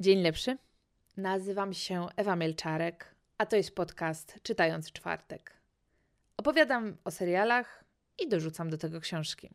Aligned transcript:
Dzień 0.00 0.22
lepszy. 0.22 0.58
Nazywam 1.16 1.72
się 1.72 2.06
Ewa 2.16 2.36
Mielczarek, 2.36 3.14
a 3.38 3.46
to 3.46 3.56
jest 3.56 3.74
podcast 3.74 4.38
Czytając 4.42 4.92
Czwartek. 4.92 5.52
Opowiadam 6.36 6.96
o 7.04 7.10
serialach 7.10 7.84
i 8.18 8.28
dorzucam 8.28 8.70
do 8.70 8.78
tego 8.78 9.00
książki. 9.00 9.50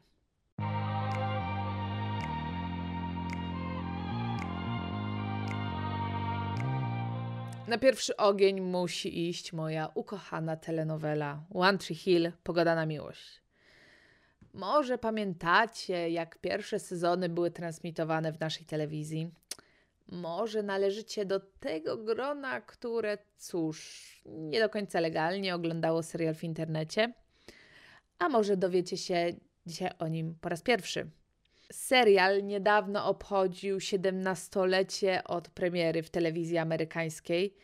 Na 7.67 7.77
pierwszy 7.81 8.17
ogień 8.17 8.61
musi 8.61 9.29
iść 9.29 9.53
moja 9.53 9.91
ukochana 9.93 10.57
telenowela 10.57 11.43
One 11.53 11.77
Tree 11.77 11.95
Hill 11.95 12.31
Pogoda 12.43 12.75
na 12.75 12.85
miłość. 12.85 13.41
Może 14.53 14.97
pamiętacie, 14.97 16.09
jak 16.09 16.37
pierwsze 16.37 16.79
sezony 16.79 17.29
były 17.29 17.51
transmitowane 17.51 18.31
w 18.31 18.39
naszej 18.39 18.65
telewizji? 18.65 19.31
Może 20.13 20.63
należycie 20.63 21.25
do 21.25 21.39
tego 21.39 21.97
grona, 21.97 22.61
które, 22.61 23.17
cóż, 23.37 24.21
nie 24.25 24.59
do 24.59 24.69
końca 24.69 24.99
legalnie 24.99 25.55
oglądało 25.55 26.03
serial 26.03 26.35
w 26.35 26.43
internecie? 26.43 27.13
A 28.19 28.29
może 28.29 28.57
dowiecie 28.57 28.97
się 28.97 29.33
dzisiaj 29.65 29.91
o 29.99 30.07
nim 30.07 30.35
po 30.41 30.49
raz 30.49 30.61
pierwszy? 30.61 31.09
Serial 31.71 32.43
niedawno 32.43 33.05
obchodził 33.05 33.77
17-lecie 33.77 35.23
od 35.23 35.49
premiery 35.49 36.03
w 36.03 36.09
telewizji 36.09 36.57
amerykańskiej. 36.57 37.55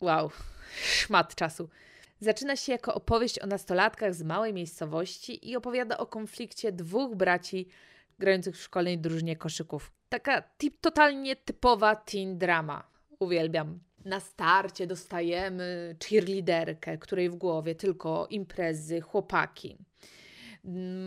Wow, 0.00 0.30
szmat 0.98 1.34
czasu. 1.34 1.68
Zaczyna 2.20 2.56
się 2.56 2.72
jako 2.72 2.94
opowieść 2.94 3.38
o 3.38 3.46
nastolatkach 3.46 4.14
z 4.14 4.22
małej 4.22 4.52
miejscowości 4.52 5.50
i 5.50 5.56
opowiada 5.56 5.98
o 5.98 6.06
konflikcie 6.06 6.72
dwóch 6.72 7.16
braci 7.16 7.68
grających 8.22 8.56
w 8.56 8.62
szkolnej 8.62 8.98
drużynie 8.98 9.36
koszyków. 9.36 9.92
Taka 10.08 10.42
tip, 10.42 10.80
totalnie 10.80 11.36
typowa 11.36 11.96
teen 11.96 12.38
drama. 12.38 12.90
Uwielbiam. 13.18 13.80
Na 14.04 14.20
starcie 14.20 14.86
dostajemy 14.86 15.96
cheerleaderkę, 16.04 16.98
której 16.98 17.30
w 17.30 17.34
głowie 17.34 17.74
tylko 17.74 18.26
imprezy, 18.30 19.00
chłopaki. 19.00 19.78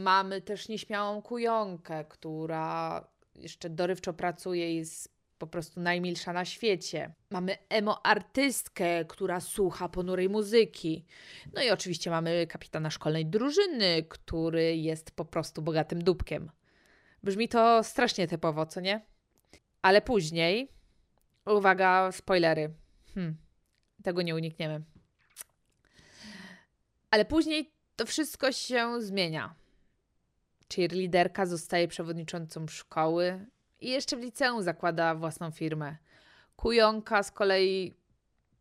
Mamy 0.03 0.41
też 0.41 0.69
nieśmiałą 0.69 1.22
kujonkę, 1.22 2.05
która 2.05 3.07
jeszcze 3.35 3.69
dorywczo 3.69 4.13
pracuje 4.13 4.73
i 4.73 4.75
jest 4.75 5.16
po 5.38 5.47
prostu 5.47 5.79
najmilsza 5.79 6.33
na 6.33 6.45
świecie. 6.45 7.13
Mamy 7.29 7.57
emo-artystkę, 7.69 9.05
która 9.05 9.39
słucha 9.39 9.89
ponurej 9.89 10.29
muzyki. 10.29 11.05
No 11.53 11.63
i 11.63 11.69
oczywiście 11.69 12.09
mamy 12.09 12.47
kapitana 12.47 12.89
szkolnej 12.89 13.25
drużyny, 13.25 14.03
który 14.09 14.75
jest 14.77 15.11
po 15.11 15.25
prostu 15.25 15.61
bogatym 15.61 16.03
dupkiem. 16.03 16.52
Brzmi 17.26 17.50
to 17.50 17.84
strasznie 17.84 18.28
typowo, 18.28 18.66
co 18.66 18.81
nie? 18.81 19.02
Ale 19.81 20.02
później, 20.02 20.72
uwaga, 21.45 22.12
spoilery. 22.12 22.73
Hmm, 23.16 23.38
tego 24.04 24.22
nie 24.22 24.36
unikniemy. 24.36 24.84
Ale 27.12 27.26
później 27.26 27.72
to 27.96 28.06
wszystko 28.06 28.52
się 28.52 29.02
zmienia. 29.02 29.56
Cheerleaderka 30.76 31.46
zostaje 31.46 31.88
przewodniczącą 31.88 32.68
szkoły 32.68 33.46
i 33.80 33.90
jeszcze 33.90 34.18
w 34.18 34.22
liceum 34.22 34.64
zakłada 34.64 35.16
własną 35.16 35.52
firmę. 35.52 35.98
Kujonka 36.56 37.23
z 37.23 37.31
kolei 37.31 37.94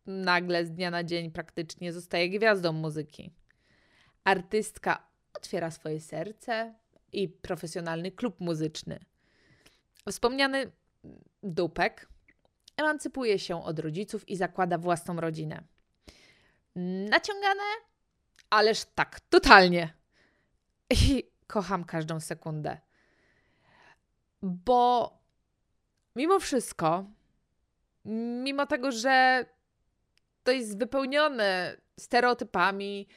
nagle 0.05 0.65
z 0.65 0.71
dnia 0.71 0.91
na 0.91 1.03
dzień 1.03 1.31
praktycznie 1.31 1.93
zostaje 1.93 2.29
gwiazdą 2.29 2.71
muzyki. 2.71 3.31
Artystka 4.23 5.07
otwiera 5.33 5.71
swoje 5.71 5.99
serce 5.99 6.75
i 7.11 7.29
profesjonalny 7.29 8.11
klub 8.11 8.39
muzyczny. 8.39 8.99
Wspomniany 10.09 10.71
dupek 11.43 12.09
emancypuje 12.77 13.39
się 13.39 13.63
od 13.63 13.79
rodziców 13.79 14.29
i 14.29 14.35
zakłada 14.35 14.77
własną 14.77 15.21
rodzinę. 15.21 15.63
Naciągane? 17.09 17.63
Ależ 18.49 18.85
tak, 18.95 19.19
totalnie. 19.19 19.93
I 20.89 21.31
kocham 21.47 21.83
każdą 21.83 22.19
sekundę. 22.19 22.77
Bo 24.41 25.11
mimo 26.15 26.39
wszystko, 26.39 27.05
mimo 28.43 28.65
tego, 28.65 28.91
że 28.91 29.45
to 30.43 30.51
jest 30.51 30.79
wypełnione 30.79 31.77
stereotypami 31.99 33.07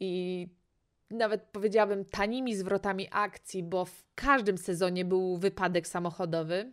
i 0.00 0.48
nawet 1.12 1.42
powiedziałabym 1.42 2.04
tanimi 2.04 2.56
zwrotami 2.56 3.08
akcji, 3.10 3.62
bo 3.62 3.84
w 3.84 4.04
każdym 4.14 4.58
sezonie 4.58 5.04
był 5.04 5.36
wypadek 5.36 5.86
samochodowy, 5.86 6.72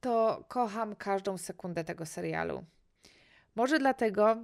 to 0.00 0.44
kocham 0.48 0.96
każdą 0.96 1.38
sekundę 1.38 1.84
tego 1.84 2.06
serialu. 2.06 2.64
Może 3.54 3.78
dlatego, 3.78 4.36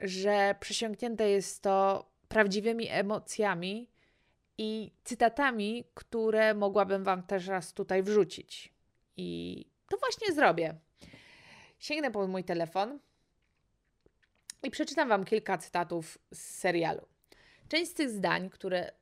że 0.00 0.54
przesiąknięte 0.60 1.30
jest 1.30 1.62
to 1.62 2.06
prawdziwymi 2.28 2.88
emocjami 2.88 3.90
i 4.58 4.92
cytatami, 5.04 5.84
które 5.94 6.54
mogłabym 6.54 7.04
Wam 7.04 7.22
też 7.22 7.46
raz 7.46 7.72
tutaj 7.72 8.02
wrzucić. 8.02 8.72
I 9.16 9.64
to 9.88 9.96
właśnie 9.96 10.34
zrobię. 10.34 10.74
Sięgnę 11.78 12.10
po 12.10 12.26
mój 12.26 12.44
telefon 12.44 12.98
i 14.62 14.70
przeczytam 14.70 15.08
Wam 15.08 15.24
kilka 15.24 15.58
cytatów 15.58 16.18
z 16.32 16.38
serialu. 16.38 17.06
Część 17.68 17.90
z 17.90 17.94
tych 17.94 18.10
zdań, 18.10 18.50
które 18.50 18.92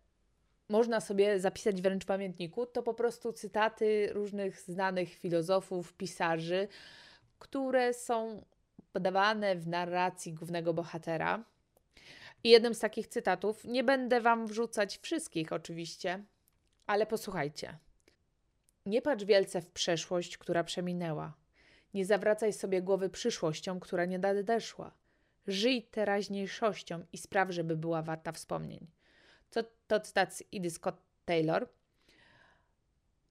można 0.68 1.00
sobie 1.00 1.40
zapisać 1.40 1.82
wręcz 1.82 2.04
w 2.04 2.06
pamiętniku, 2.06 2.66
to 2.66 2.82
po 2.82 2.94
prostu 2.94 3.32
cytaty 3.32 4.08
różnych 4.12 4.60
znanych 4.60 5.14
filozofów, 5.14 5.92
pisarzy, 5.92 6.68
które 7.38 7.94
są 7.94 8.44
podawane 8.92 9.56
w 9.56 9.68
narracji 9.68 10.32
głównego 10.32 10.74
bohatera. 10.74 11.44
I 12.44 12.50
jednym 12.50 12.74
z 12.74 12.78
takich 12.78 13.06
cytatów, 13.06 13.64
nie 13.64 13.84
będę 13.84 14.20
Wam 14.20 14.46
wrzucać 14.46 14.98
wszystkich 14.98 15.52
oczywiście, 15.52 16.24
ale 16.86 17.06
posłuchajcie. 17.06 17.78
Nie 18.86 19.02
patrz 19.02 19.24
wielce 19.24 19.60
w 19.60 19.70
przeszłość, 19.70 20.38
która 20.38 20.64
przeminęła. 20.64 21.34
Nie 21.94 22.04
zawracaj 22.04 22.52
sobie 22.52 22.82
głowy 22.82 23.10
przyszłością, 23.10 23.80
która 23.80 24.04
nie 24.04 24.18
nadeszła. 24.18 25.03
Żyj 25.46 25.82
teraźniejszością 25.82 27.04
i 27.12 27.18
spraw, 27.18 27.50
żeby 27.50 27.76
była 27.76 28.02
warta 28.02 28.32
wspomnień. 28.32 28.86
To, 29.50 29.64
to 29.86 30.00
cytat 30.00 30.34
z 30.34 30.42
Idy 30.52 30.70
Scott 30.70 30.96
Taylor. 31.24 31.68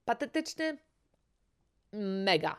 Patetyczny? 0.04 0.78
Mega. 1.92 2.56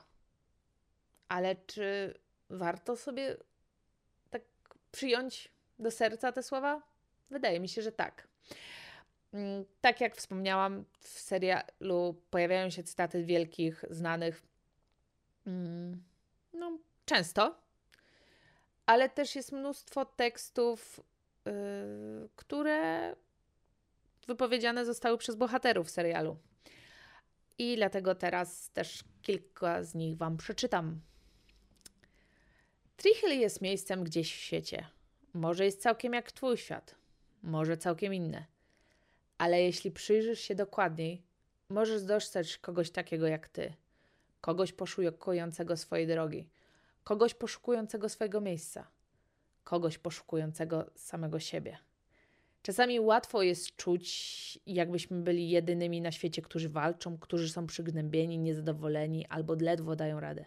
Ale 1.28 1.56
czy 1.56 2.14
warto 2.50 2.96
sobie 2.98 3.38
tak 4.30 4.42
przyjąć 4.92 5.52
do 5.80 5.92
serca 5.92 6.32
te 6.32 6.44
słowa? 6.44 6.82
Wydaje 7.30 7.60
mi 7.60 7.70
się, 7.70 7.82
że 7.82 7.92
tak. 7.92 8.28
Mm, 9.34 9.66
tak 9.82 10.02
jak 10.02 10.16
wspomniałam, 10.16 10.86
w 11.00 11.08
serialu 11.08 12.22
pojawiają 12.30 12.70
się 12.70 12.84
cytaty 12.84 13.24
wielkich, 13.24 13.86
znanych, 13.90 14.42
mm, 15.48 16.04
no, 16.54 16.78
często, 17.06 17.65
ale 18.85 19.09
też 19.09 19.35
jest 19.35 19.51
mnóstwo 19.51 20.06
tekstów, 20.06 21.01
yy, 21.46 21.51
które 22.35 23.16
wypowiedziane 24.28 24.85
zostały 24.85 25.18
przez 25.18 25.35
bohaterów 25.35 25.90
serialu. 25.90 26.38
I 27.57 27.75
dlatego 27.75 28.16
teraz 28.16 28.69
też 28.69 29.03
kilka 29.22 29.84
z 29.84 29.96
nich 29.96 30.18
Wam 30.18 30.38
przeczytam. 30.38 31.01
Trichel 32.97 33.40
jest 33.40 33.62
miejscem 33.62 34.03
gdzieś 34.03 34.34
w 34.34 34.40
świecie. 34.40 34.88
Może 35.34 35.66
jest 35.66 35.81
całkiem 35.81 36.13
jak 36.13 36.31
Twój 36.31 36.57
świat, 36.57 36.96
może 37.44 37.78
całkiem 37.78 38.13
inne. 38.13 38.46
Ale 39.38 39.62
jeśli 39.62 39.91
przyjrzysz 39.91 40.40
się 40.40 40.56
dokładniej, 40.56 41.22
możesz 41.69 42.03
dostać 42.03 42.57
kogoś 42.57 42.91
takiego 42.91 43.28
jak 43.28 43.47
Ty. 43.47 43.73
Kogoś 44.41 44.73
poszukującego 44.73 45.78
swojej 45.78 46.07
drogi, 46.07 46.47
kogoś 47.05 47.34
poszukującego 47.34 48.09
swojego 48.09 48.41
miejsca, 48.41 48.87
kogoś 49.63 49.97
poszukującego 49.97 50.91
samego 50.96 51.40
siebie. 51.40 51.78
Czasami 52.61 52.99
łatwo 52.99 53.41
jest 53.41 53.75
czuć, 53.75 54.59
jakbyśmy 54.66 55.22
byli 55.22 55.49
jedynymi 55.49 56.02
na 56.02 56.11
świecie, 56.11 56.41
którzy 56.41 56.69
walczą, 56.69 57.17
którzy 57.17 57.49
są 57.49 57.67
przygnębieni, 57.67 58.37
niezadowoleni 58.37 59.25
albo 59.25 59.55
ledwo 59.61 59.96
dają 59.96 60.19
radę. 60.19 60.46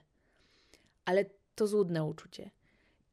Ale 1.05 1.25
to 1.55 1.67
złudne 1.67 2.05
uczucie. 2.05 2.51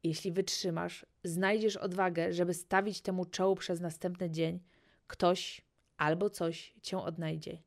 Jeśli 0.02 0.32
wytrzymasz, 0.32 1.06
znajdziesz 1.24 1.76
odwagę, 1.76 2.32
żeby 2.32 2.54
stawić 2.54 3.00
temu 3.00 3.24
czoło 3.24 3.54
przez 3.54 3.80
następny 3.80 4.30
dzień, 4.30 4.60
ktoś 5.06 5.60
albo 5.96 6.30
coś 6.30 6.74
cię 6.82 6.98
odnajdzie 6.98 7.62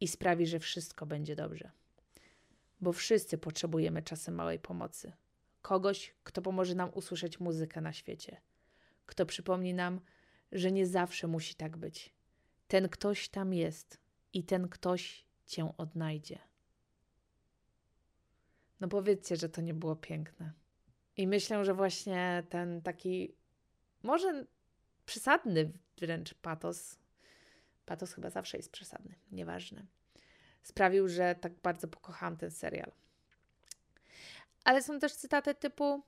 i 0.00 0.08
sprawi, 0.08 0.46
że 0.46 0.58
wszystko 0.58 1.06
będzie 1.06 1.36
dobrze. 1.36 1.70
Bo 2.84 2.92
wszyscy 2.92 3.38
potrzebujemy 3.38 4.02
czasem 4.02 4.34
małej 4.34 4.58
pomocy. 4.58 5.12
Kogoś, 5.62 6.14
kto 6.24 6.42
pomoże 6.42 6.74
nam 6.74 6.90
usłyszeć 6.94 7.40
muzykę 7.40 7.80
na 7.80 7.92
świecie. 7.92 8.40
Kto 9.06 9.26
przypomni 9.26 9.74
nam, 9.74 10.00
że 10.52 10.72
nie 10.72 10.86
zawsze 10.86 11.26
musi 11.26 11.54
tak 11.54 11.76
być. 11.76 12.14
Ten 12.68 12.88
ktoś 12.88 13.28
tam 13.28 13.54
jest 13.54 14.00
i 14.32 14.44
ten 14.44 14.68
ktoś 14.68 15.26
cię 15.46 15.72
odnajdzie. 15.76 16.38
No 18.80 18.88
powiedzcie, 18.88 19.36
że 19.36 19.48
to 19.48 19.60
nie 19.60 19.74
było 19.74 19.96
piękne. 19.96 20.52
I 21.16 21.26
myślę, 21.26 21.64
że 21.64 21.74
właśnie 21.74 22.42
ten 22.48 22.82
taki, 22.82 23.34
może 24.02 24.46
przesadny 25.06 25.72
wręcz 25.98 26.34
patos, 26.34 26.98
patos 27.86 28.12
chyba 28.12 28.30
zawsze 28.30 28.56
jest 28.56 28.72
przesadny, 28.72 29.14
nieważne, 29.32 29.86
sprawił, 30.64 31.08
że 31.08 31.34
tak 31.34 31.52
bardzo 31.62 31.88
pokochałam 31.88 32.36
ten 32.36 32.50
serial. 32.50 32.92
Ale 34.64 34.82
są 34.82 34.98
też 34.98 35.12
cytaty 35.12 35.54
typu: 35.54 36.02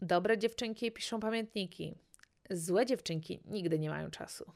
Dobre 0.00 0.38
dziewczynki 0.38 0.92
piszą 0.92 1.20
pamiętniki, 1.20 1.94
złe 2.50 2.86
dziewczynki 2.86 3.40
nigdy 3.44 3.78
nie 3.78 3.90
mają 3.90 4.10
czasu. 4.10 4.52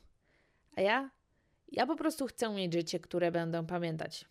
A 0.76 0.80
ja? 0.80 1.10
Ja 1.72 1.86
po 1.86 1.96
prostu 1.96 2.26
chcę 2.26 2.54
mieć 2.54 2.72
życie, 2.72 3.00
które 3.00 3.32
będę 3.32 3.66
pamiętać, 3.66 4.24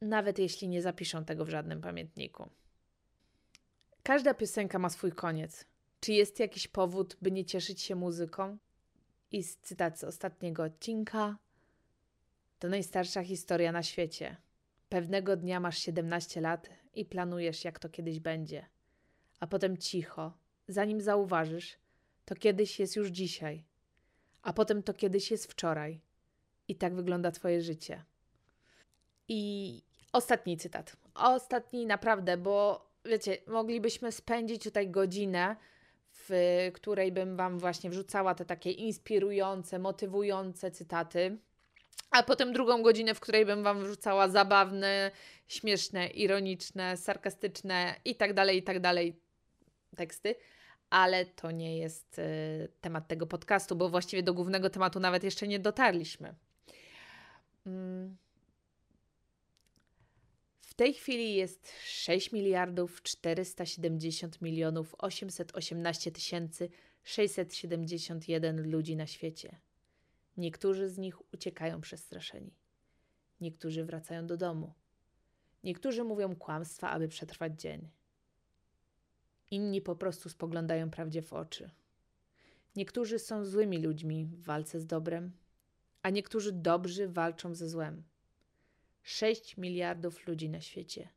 nawet 0.00 0.38
jeśli 0.38 0.68
nie 0.68 0.82
zapiszą 0.82 1.24
tego 1.24 1.44
w 1.44 1.48
żadnym 1.48 1.80
pamiętniku. 1.80 2.48
Każda 4.02 4.34
piosenka 4.34 4.78
ma 4.78 4.90
swój 4.90 5.12
koniec. 5.12 5.64
Czy 6.00 6.12
jest 6.12 6.40
jakiś 6.40 6.68
powód, 6.68 7.16
by 7.22 7.30
nie 7.30 7.44
cieszyć 7.44 7.80
się 7.80 7.94
muzyką? 7.94 8.58
I 9.32 9.42
z 9.42 9.56
cytat 9.56 9.98
z 9.98 10.04
ostatniego 10.04 10.62
odcinka. 10.62 11.36
To 12.58 12.68
najstarsza 12.68 13.22
historia 13.22 13.72
na 13.72 13.82
świecie. 13.82 14.36
Pewnego 14.92 15.36
dnia 15.36 15.60
masz 15.60 15.78
17 15.78 16.40
lat 16.40 16.68
i 16.94 17.04
planujesz, 17.04 17.64
jak 17.64 17.78
to 17.78 17.88
kiedyś 17.88 18.20
będzie. 18.20 18.66
A 19.40 19.46
potem 19.46 19.78
cicho, 19.78 20.32
zanim 20.68 21.00
zauważysz, 21.00 21.78
to 22.24 22.34
kiedyś 22.34 22.80
jest 22.80 22.96
już 22.96 23.08
dzisiaj. 23.08 23.64
A 24.42 24.52
potem 24.52 24.82
to 24.82 24.94
kiedyś 24.94 25.30
jest 25.30 25.52
wczoraj. 25.52 26.00
I 26.68 26.76
tak 26.76 26.94
wygląda 26.94 27.30
Twoje 27.30 27.62
życie. 27.62 28.04
I 29.28 29.82
ostatni 30.12 30.56
cytat. 30.56 30.96
Ostatni 31.14 31.86
naprawdę, 31.86 32.36
bo 32.36 32.86
wiecie, 33.04 33.36
moglibyśmy 33.46 34.12
spędzić 34.12 34.62
tutaj 34.62 34.90
godzinę, 34.90 35.56
w 36.10 36.30
której 36.74 37.12
bym 37.12 37.36
Wam 37.36 37.58
właśnie 37.58 37.90
wrzucała 37.90 38.34
te 38.34 38.44
takie 38.44 38.70
inspirujące, 38.70 39.78
motywujące 39.78 40.70
cytaty, 40.70 41.38
a 42.10 42.22
potem 42.22 42.52
drugą 42.52 42.82
godzinę, 42.82 43.14
w 43.14 43.20
której 43.20 43.46
bym 43.46 43.62
Wam 43.62 43.84
wrzucała 43.84 44.28
zabawne, 44.28 45.10
śmieszne, 45.48 46.06
ironiczne, 46.06 46.96
sarkastyczne 46.96 47.94
i 48.04 48.16
tak 48.16 48.34
dalej, 48.34 48.58
i 48.58 48.62
tak 48.62 48.80
dalej 48.80 49.20
teksty. 49.96 50.34
Ale 50.90 51.26
to 51.26 51.50
nie 51.50 51.78
jest 51.78 52.18
y, 52.18 52.68
temat 52.80 53.08
tego 53.08 53.26
podcastu, 53.26 53.76
bo 53.76 53.88
właściwie 53.88 54.22
do 54.22 54.34
głównego 54.34 54.70
tematu 54.70 55.00
nawet 55.00 55.24
jeszcze 55.24 55.48
nie 55.48 55.58
dotarliśmy. 55.58 56.34
Mm. 57.66 58.16
W 60.60 60.74
tej 60.74 60.94
chwili 60.94 61.34
jest 61.34 61.72
6 61.84 62.32
miliardów 62.32 63.02
470 63.02 64.42
milionów 64.42 64.94
818 64.98 66.12
tysięcy 66.12 66.68
671 67.04 68.70
ludzi 68.70 68.96
na 68.96 69.06
świecie. 69.06 69.56
Niektórzy 70.36 70.88
z 70.88 70.98
nich 70.98 71.34
uciekają 71.34 71.80
przestraszeni. 71.80 72.54
Niektórzy 73.40 73.84
wracają 73.84 74.26
do 74.26 74.36
domu. 74.36 74.72
Niektórzy 75.64 76.04
mówią 76.04 76.36
kłamstwa, 76.36 76.90
aby 76.90 77.08
przetrwać 77.08 77.60
dzień. 77.60 77.90
Inni 79.50 79.80
po 79.80 79.96
prostu 79.96 80.28
spoglądają 80.28 80.90
prawdzie 80.90 81.22
w 81.22 81.32
oczy. 81.32 81.70
Niektórzy 82.76 83.18
są 83.18 83.44
złymi 83.44 83.82
ludźmi 83.82 84.26
w 84.26 84.42
walce 84.42 84.80
z 84.80 84.86
dobrem, 84.86 85.32
a 86.02 86.10
niektórzy 86.10 86.52
dobrzy 86.52 87.08
walczą 87.08 87.54
ze 87.54 87.68
złem. 87.68 88.02
6 89.02 89.56
miliardów 89.56 90.26
ludzi 90.26 90.48
na 90.48 90.60
świecie. 90.60 91.08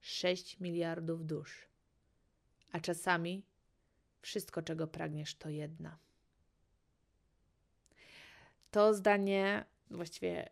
6 0.00 0.60
miliardów 0.60 1.26
dusz. 1.26 1.68
A 2.72 2.80
czasami 2.80 3.46
wszystko, 4.20 4.62
czego 4.62 4.86
pragniesz, 4.86 5.34
to 5.34 5.48
jedna. 5.48 5.98
To 8.74 8.94
zdanie, 8.94 9.64
właściwie 9.90 10.50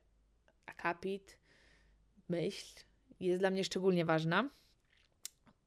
akapit, 0.67 1.39
myśl, 2.29 2.85
jest 3.21 3.41
dla 3.41 3.51
mnie 3.51 3.65
szczególnie 3.65 4.05
ważna, 4.05 4.51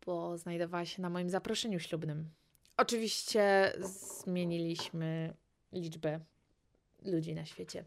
bo 0.05 0.37
znajdowała 0.37 0.85
się 0.85 1.01
na 1.01 1.09
moim 1.09 1.29
zaproszeniu 1.29 1.79
ślubnym. 1.79 2.29
Oczywiście 2.77 3.73
zmieniliśmy 3.79 5.33
liczbę 5.71 6.19
ludzi 7.01 7.33
na 7.33 7.45
świecie. 7.45 7.85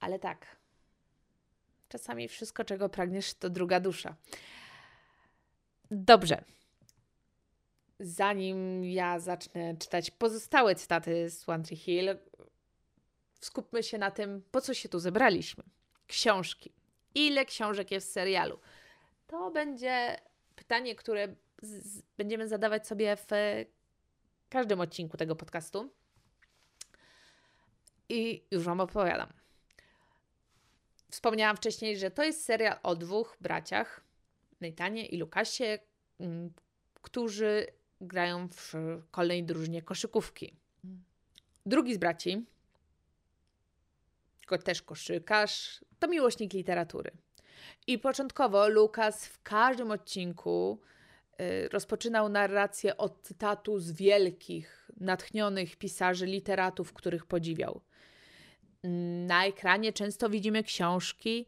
Ale 0.00 0.18
tak, 0.18 0.56
czasami 1.88 2.28
wszystko, 2.28 2.64
czego 2.64 2.88
pragniesz, 2.88 3.34
to 3.34 3.50
druga 3.50 3.80
dusza. 3.80 4.16
Dobrze. 5.90 6.44
Zanim 8.00 8.84
ja 8.84 9.18
zacznę 9.18 9.76
czytać 9.76 10.10
pozostałe 10.10 10.74
cytaty 10.74 11.30
z 11.30 11.48
One 11.48 11.64
Hill, 11.64 12.18
skupmy 13.40 13.82
się 13.82 13.98
na 13.98 14.10
tym, 14.10 14.42
po 14.50 14.60
co 14.60 14.74
się 14.74 14.88
tu 14.88 14.98
zebraliśmy. 14.98 15.64
Książki. 16.06 16.72
Ile 17.14 17.44
książek 17.44 17.90
jest 17.90 18.08
w 18.08 18.12
serialu? 18.12 18.58
To 19.26 19.50
będzie 19.50 20.16
pytanie, 20.56 20.94
które 20.94 21.34
z- 21.62 22.02
będziemy 22.16 22.48
zadawać 22.48 22.86
sobie 22.86 23.16
w 23.16 23.26
każdym 24.48 24.80
odcinku 24.80 25.16
tego 25.16 25.36
podcastu. 25.36 25.90
I 28.08 28.44
już 28.50 28.64
Wam 28.64 28.80
opowiadam. 28.80 29.32
Wspomniałam 31.10 31.56
wcześniej, 31.56 31.98
że 31.98 32.10
to 32.10 32.22
jest 32.24 32.44
serial 32.44 32.78
o 32.82 32.96
dwóch 32.96 33.36
braciach, 33.40 34.04
Nathanie 34.60 35.06
i 35.06 35.18
Lukasie, 35.18 35.78
mm, 36.20 36.52
którzy 37.02 37.66
grają 38.00 38.48
w 38.48 38.72
szkolnej 39.08 39.44
drużynie 39.44 39.82
koszykówki. 39.82 40.56
Drugi 41.66 41.94
z 41.94 41.98
braci, 41.98 42.46
też 44.58 44.82
koszykarz, 44.82 45.84
to 45.98 46.08
miłośnik 46.08 46.52
literatury. 46.52 47.10
I 47.86 47.98
początkowo 47.98 48.68
Lukas 48.68 49.26
w 49.26 49.42
każdym 49.42 49.90
odcinku 49.90 50.80
y, 51.40 51.68
rozpoczynał 51.68 52.28
narrację 52.28 52.96
od 52.96 53.22
cytatu 53.22 53.78
z 53.78 53.92
wielkich, 53.92 54.90
natchnionych 55.00 55.76
pisarzy, 55.76 56.26
literatów, 56.26 56.92
których 56.92 57.26
podziwiał. 57.26 57.80
Na 59.26 59.46
ekranie 59.46 59.92
często 59.92 60.30
widzimy 60.30 60.62
książki 60.62 61.46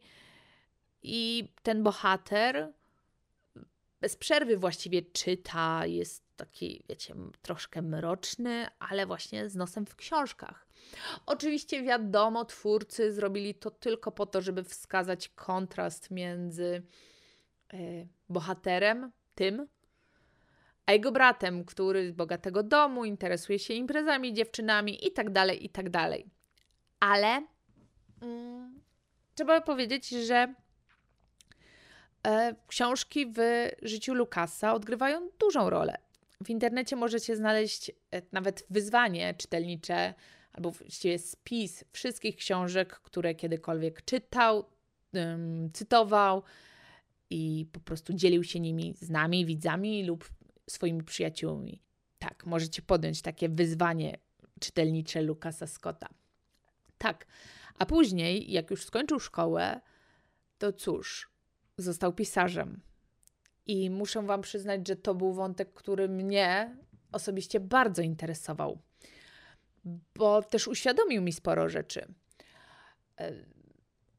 i 1.03 1.47
ten 1.63 1.83
bohater 1.83 2.73
bez 4.01 4.15
przerwy 4.15 4.57
właściwie 4.57 5.01
czyta, 5.01 5.85
jest 5.85 6.32
taki, 6.45 6.83
wiecie, 6.89 7.15
troszkę 7.41 7.81
mroczny, 7.81 8.67
ale 8.79 9.05
właśnie 9.05 9.49
z 9.49 9.55
nosem 9.55 9.85
w 9.85 9.95
książkach. 9.95 10.67
Oczywiście 11.25 11.83
wiadomo, 11.83 12.45
twórcy 12.45 13.13
zrobili 13.13 13.55
to 13.55 13.71
tylko 13.71 14.11
po 14.11 14.25
to, 14.25 14.41
żeby 14.41 14.63
wskazać 14.63 15.29
kontrast 15.29 16.11
między 16.11 16.83
y, 17.73 18.07
bohaterem, 18.29 19.11
tym, 19.35 19.67
a 20.85 20.91
jego 20.91 21.11
bratem, 21.11 21.65
który 21.65 22.09
z 22.09 22.11
bogatego 22.11 22.63
domu, 22.63 23.05
interesuje 23.05 23.59
się 23.59 23.73
imprezami, 23.73 24.33
dziewczynami 24.33 25.07
i 25.07 25.11
tak 25.11 25.29
dalej, 25.29 25.65
i 25.65 25.69
tak. 25.69 25.85
Ale 26.99 27.47
mm, 28.21 28.81
trzeba 29.35 29.61
powiedzieć, 29.61 30.09
że 30.09 30.53
e, 32.27 32.55
książki 32.67 33.33
w 33.35 33.69
życiu 33.81 34.13
Lukasa 34.13 34.73
odgrywają 34.73 35.29
dużą 35.39 35.69
rolę. 35.69 36.02
W 36.45 36.49
internecie 36.49 36.95
możecie 36.95 37.35
znaleźć 37.35 37.91
e, 38.11 38.21
nawet 38.31 38.65
wyzwanie 38.69 39.33
czytelnicze 39.33 40.13
albo 40.53 40.71
właściwie 40.71 41.19
spis 41.19 41.83
wszystkich 41.91 42.35
książek, 42.35 42.99
które 42.99 43.35
kiedykolwiek 43.35 44.05
czytał, 44.05 44.65
cytował 45.73 46.43
i 47.29 47.65
po 47.71 47.79
prostu 47.79 48.13
dzielił 48.13 48.43
się 48.43 48.59
nimi 48.59 48.93
z 49.01 49.09
nami, 49.09 49.45
widzami 49.45 50.05
lub 50.05 50.29
swoimi 50.69 51.03
przyjaciółmi. 51.03 51.81
Tak, 52.19 52.45
możecie 52.45 52.81
podjąć 52.81 53.21
takie 53.21 53.49
wyzwanie 53.49 54.17
czytelnicze 54.59 55.21
Lukasa 55.21 55.67
Scotta. 55.67 56.09
Tak, 56.97 57.27
a 57.79 57.85
później, 57.85 58.51
jak 58.51 58.71
już 58.71 58.85
skończył 58.85 59.19
szkołę, 59.19 59.81
to 60.57 60.73
cóż, 60.73 61.31
został 61.77 62.13
pisarzem. 62.13 62.81
I 63.65 63.89
muszę 63.89 64.21
Wam 64.21 64.41
przyznać, 64.41 64.87
że 64.87 64.95
to 64.95 65.15
był 65.15 65.33
wątek, 65.33 65.73
który 65.73 66.09
mnie 66.09 66.77
osobiście 67.11 67.59
bardzo 67.59 68.01
interesował 68.01 68.79
bo 70.15 70.41
też 70.41 70.67
uświadomił 70.67 71.21
mi 71.21 71.33
sporo 71.33 71.69
rzeczy. 71.69 72.05
E, 73.19 73.31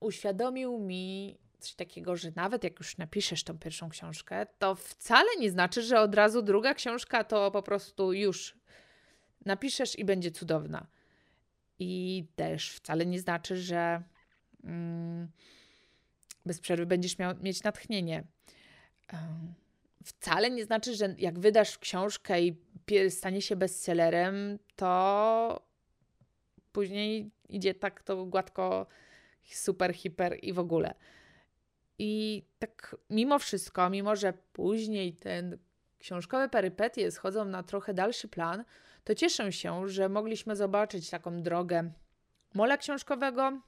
uświadomił 0.01 0.79
mi 0.79 1.39
coś 1.59 1.75
takiego, 1.75 2.17
że 2.17 2.33
nawet 2.37 2.65
jak 2.65 2.79
już 2.79 2.99
napiszesz 2.99 3.45
tą 3.45 3.59
pierwszą 3.59 3.89
książkę, 3.89 4.47
to 4.59 4.75
wcale 4.75 5.29
nie 5.41 5.51
znaczy, 5.51 5.83
że 5.83 6.01
od 6.01 6.15
razu 6.15 6.43
druga 6.43 6.75
książka 6.75 7.25
to 7.25 7.51
po 7.51 7.63
prostu 7.63 8.13
już 8.13 8.57
napiszesz 9.45 9.99
i 9.99 10.05
będzie 10.05 10.31
cudowna. 10.31 10.87
I 11.79 12.25
też 12.37 12.71
wcale 12.73 13.07
nie 13.07 13.21
znaczy, 13.21 13.57
że 13.57 14.03
mm, 14.65 15.29
bez 16.47 16.61
przerwy 16.61 16.87
będziesz 16.87 17.19
miał, 17.19 17.35
mieć 17.41 17.63
natchnienie. 17.63 18.25
Wcale 20.05 20.51
nie 20.51 20.65
znaczy, 20.65 20.95
że 20.95 21.15
jak 21.19 21.39
wydasz 21.39 21.79
książkę 21.79 22.43
i 22.43 22.57
stanie 23.09 23.43
się 23.43 23.57
bestsellerem, 23.57 24.59
to 24.77 25.63
później 26.73 27.31
idzie 27.49 27.75
tak 27.75 28.03
to 28.03 28.25
gładko, 28.27 28.87
super, 29.45 29.95
hiper 29.95 30.39
i 30.43 30.53
w 30.53 30.59
ogóle. 30.59 30.95
I 31.99 32.43
tak 32.59 32.97
mimo 33.11 33.39
wszystko, 33.39 33.91
mimo 33.91 34.17
że 34.17 34.33
później 34.53 35.13
ten 35.13 35.59
książkowe 35.99 36.49
perypetie 36.49 37.11
schodzą 37.11 37.45
na 37.45 37.63
trochę 37.63 37.95
dalszy 37.95 38.29
plan, 38.29 38.65
to 39.05 39.15
cieszę 39.15 39.53
się, 39.53 39.89
że 39.89 40.09
mogliśmy 40.09 40.57
zobaczyć 40.57 41.11
taką 41.11 41.43
drogę 41.43 41.93
mola 42.55 42.77
książkowego, 42.77 43.61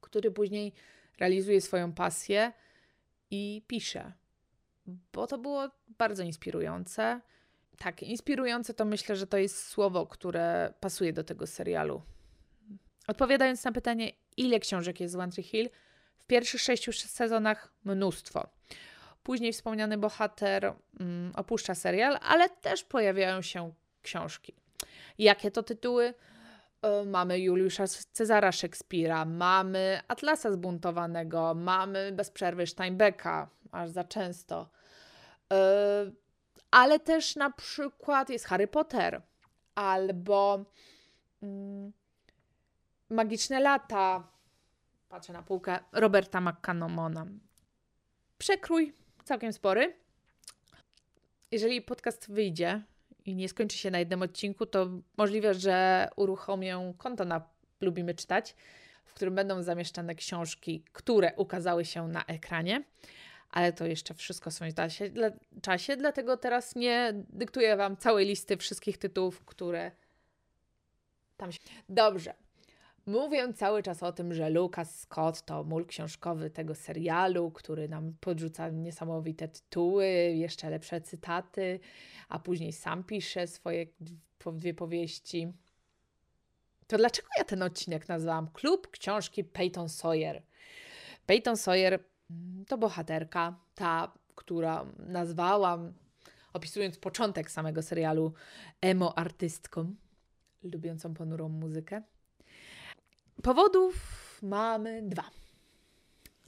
który 0.00 0.30
później 0.30 0.72
realizuje 1.18 1.60
swoją 1.60 1.92
pasję 1.92 2.52
i 3.30 3.62
pisze. 3.66 4.12
Bo 5.12 5.26
to 5.26 5.38
było 5.38 5.68
bardzo 5.98 6.22
inspirujące. 6.22 7.20
Tak, 7.78 8.02
inspirujące 8.02 8.74
to 8.74 8.84
myślę, 8.84 9.16
że 9.16 9.26
to 9.26 9.36
jest 9.36 9.66
słowo, 9.66 10.06
które 10.06 10.74
pasuje 10.80 11.12
do 11.12 11.24
tego 11.24 11.46
serialu. 11.46 12.02
Odpowiadając 13.08 13.64
na 13.64 13.72
pytanie, 13.72 14.12
ile 14.36 14.60
książek 14.60 15.00
jest 15.00 15.12
z 15.12 15.16
One 15.16 15.32
Tree 15.32 15.42
Hill, 15.42 15.70
w 16.16 16.24
pierwszych 16.24 16.60
sześciu 16.60 16.92
sezonach 16.92 17.72
mnóstwo. 17.84 18.48
Później 19.22 19.52
wspomniany 19.52 19.98
bohater 19.98 20.72
mm, 21.00 21.32
opuszcza 21.36 21.74
serial, 21.74 22.18
ale 22.22 22.48
też 22.48 22.84
pojawiają 22.84 23.42
się 23.42 23.72
książki. 24.02 24.54
Jakie 25.18 25.50
to 25.50 25.62
tytuły? 25.62 26.14
E, 26.82 27.04
mamy 27.04 27.38
Juliusza 27.38 27.84
Cezara 28.12 28.52
Szekspira, 28.52 29.24
mamy 29.24 30.00
Atlasa 30.08 30.52
Zbuntowanego, 30.52 31.54
mamy 31.54 32.12
bez 32.12 32.30
przerwy 32.30 32.66
Steinbecka, 32.66 33.48
aż 33.72 33.90
za 33.90 34.04
często. 34.04 34.70
E, 35.52 36.10
ale 36.70 37.00
też 37.00 37.36
na 37.36 37.50
przykład 37.50 38.30
jest 38.30 38.44
Harry 38.44 38.66
Potter 38.66 39.22
albo 39.74 40.64
mm, 41.42 41.92
Magiczne 43.10 43.60
lata. 43.60 44.28
Patrzę 45.08 45.32
na 45.32 45.42
półkę 45.42 45.78
Roberta 45.92 46.40
McCannamona. 46.40 47.26
Przekrój 48.38 48.94
całkiem 49.24 49.52
spory. 49.52 49.96
Jeżeli 51.50 51.82
podcast 51.82 52.32
wyjdzie 52.32 52.82
i 53.24 53.34
nie 53.34 53.48
skończy 53.48 53.78
się 53.78 53.90
na 53.90 53.98
jednym 53.98 54.22
odcinku, 54.22 54.66
to 54.66 54.88
możliwe, 55.16 55.54
że 55.54 56.08
uruchomię 56.16 56.94
konto 56.98 57.24
na 57.24 57.42
Lubimy 57.80 58.14
Czytać, 58.14 58.56
w 59.04 59.14
którym 59.14 59.34
będą 59.34 59.62
zamieszczane 59.62 60.14
książki, 60.14 60.84
które 60.92 61.32
ukazały 61.36 61.84
się 61.84 62.08
na 62.08 62.24
ekranie. 62.24 62.84
Ale 63.50 63.72
to 63.72 63.86
jeszcze 63.86 64.14
wszystko 64.14 64.50
w 64.50 64.54
swoim 64.54 64.74
czasie, 64.74 65.10
dla, 65.10 65.30
czasie, 65.62 65.96
dlatego 65.96 66.36
teraz 66.36 66.76
nie 66.76 67.12
dyktuję 67.28 67.76
Wam 67.76 67.96
całej 67.96 68.26
listy 68.26 68.56
wszystkich 68.56 68.98
tytułów, 68.98 69.44
które 69.44 69.90
tam 71.36 71.52
się. 71.52 71.58
Dobrze. 71.88 72.34
Mówię 73.06 73.52
cały 73.52 73.82
czas 73.82 74.02
o 74.02 74.12
tym, 74.12 74.34
że 74.34 74.50
Lucas 74.50 75.00
Scott 75.00 75.42
to 75.42 75.64
mól 75.64 75.86
książkowy 75.86 76.50
tego 76.50 76.74
serialu, 76.74 77.50
który 77.50 77.88
nam 77.88 78.14
podrzuca 78.20 78.68
niesamowite 78.68 79.48
tytuły, 79.48 80.06
jeszcze 80.34 80.70
lepsze 80.70 81.00
cytaty, 81.00 81.80
a 82.28 82.38
później 82.38 82.72
sam 82.72 83.04
pisze 83.04 83.46
swoje 83.46 83.86
dwie 84.52 84.74
powieści. 84.74 85.52
To 86.86 86.98
dlaczego 86.98 87.28
ja 87.38 87.44
ten 87.44 87.62
odcinek 87.62 88.08
nazwałam 88.08 88.50
Klub 88.50 88.90
Książki 88.90 89.44
Peyton 89.44 89.88
Sawyer? 89.88 90.42
Peyton 91.26 91.56
Sawyer 91.56 92.04
to 92.66 92.78
bohaterka, 92.78 93.56
ta, 93.74 94.12
która 94.34 94.86
nazwałam, 94.98 95.92
opisując 96.52 96.98
początek 96.98 97.50
samego 97.50 97.82
serialu, 97.82 98.32
emo 98.80 99.18
artystką, 99.18 99.94
lubiącą 100.62 101.14
ponurą 101.14 101.48
muzykę. 101.48 102.02
Powodów 103.42 103.94
mamy 104.42 105.02
dwa. 105.02 105.24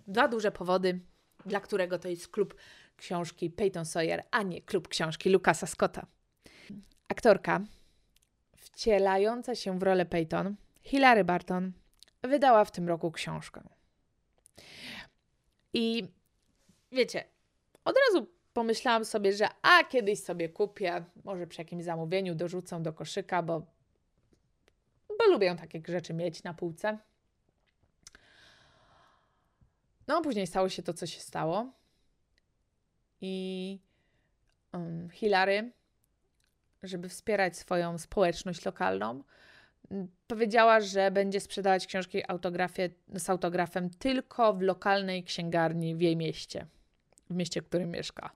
Dwa 0.06 0.28
duże 0.28 0.52
powody, 0.52 1.00
dla 1.46 1.60
którego 1.60 1.98
to 1.98 2.08
jest 2.08 2.28
klub 2.28 2.54
książki 2.96 3.50
Peyton 3.50 3.84
Sawyer, 3.84 4.22
a 4.30 4.42
nie 4.42 4.62
klub 4.62 4.88
książki 4.88 5.30
Lucasa 5.30 5.66
Scotta. 5.66 6.06
Aktorka 7.08 7.60
wcielająca 8.56 9.54
się 9.54 9.78
w 9.78 9.82
rolę 9.82 10.06
Peyton, 10.06 10.56
Hilary 10.82 11.24
Barton, 11.24 11.72
wydała 12.22 12.64
w 12.64 12.70
tym 12.70 12.88
roku 12.88 13.10
książkę. 13.10 13.62
I 15.72 16.08
wiecie, 16.92 17.24
od 17.84 17.96
razu 18.08 18.26
pomyślałam 18.52 19.04
sobie, 19.04 19.32
że 19.32 19.48
a 19.62 19.84
kiedyś 19.84 20.20
sobie 20.22 20.48
kupię, 20.48 21.04
może 21.24 21.46
przy 21.46 21.60
jakimś 21.60 21.84
zamówieniu 21.84 22.34
dorzucę 22.34 22.82
do 22.82 22.92
koszyka, 22.92 23.42
bo 23.42 23.66
bo 25.18 25.26
lubię 25.32 25.56
takie 25.56 25.82
rzeczy 25.88 26.14
mieć 26.14 26.42
na 26.42 26.54
półce. 26.54 26.98
No, 30.08 30.22
później 30.22 30.46
stało 30.46 30.68
się 30.68 30.82
to, 30.82 30.94
co 30.94 31.06
się 31.06 31.20
stało. 31.20 31.72
I 33.20 33.78
um, 34.72 35.10
Hilary, 35.10 35.72
żeby 36.82 37.08
wspierać 37.08 37.56
swoją 37.56 37.98
społeczność 37.98 38.64
lokalną, 38.64 39.24
powiedziała, 40.26 40.80
że 40.80 41.10
będzie 41.10 41.40
sprzedawać 41.40 41.86
książki 41.86 42.22
autografie, 42.28 42.90
z 43.14 43.30
autografem 43.30 43.90
tylko 43.90 44.54
w 44.54 44.62
lokalnej 44.62 45.24
księgarni 45.24 45.96
w 45.96 46.00
jej 46.00 46.16
mieście, 46.16 46.66
w 47.30 47.34
mieście, 47.34 47.62
w 47.62 47.68
którym 47.68 47.90
mieszka. 47.90 48.30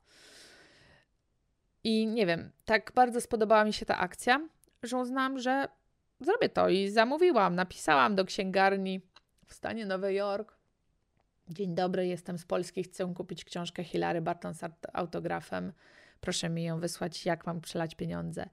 I 1.84 2.06
nie 2.06 2.26
wiem, 2.26 2.50
tak 2.64 2.92
bardzo 2.94 3.20
spodobała 3.20 3.64
mi 3.64 3.72
się 3.72 3.86
ta 3.86 3.98
akcja, 3.98 4.48
że 4.82 4.96
uznałam, 4.96 5.38
że 5.38 5.68
zrobię 6.20 6.48
to 6.48 6.68
i 6.68 6.88
zamówiłam, 6.88 7.54
napisałam 7.54 8.14
do 8.14 8.24
księgarni 8.24 9.00
w 9.46 9.54
stanie 9.54 9.86
Nowy 9.86 10.14
Jork. 10.14 10.56
Dzień 11.48 11.74
dobry, 11.74 12.06
jestem 12.06 12.38
z 12.38 12.44
Polski, 12.44 12.82
chcę 12.82 13.14
kupić 13.16 13.44
książkę 13.44 13.84
Hilary 13.84 14.20
Barton 14.20 14.54
z 14.54 14.60
autografem. 14.92 15.72
Proszę 16.20 16.49
mi 16.49 16.64
ją 16.64 16.80
wysłać, 16.80 17.26
jak 17.26 17.46
mam 17.46 17.61
przelać 17.61 17.94
pieniądze. 17.94 18.49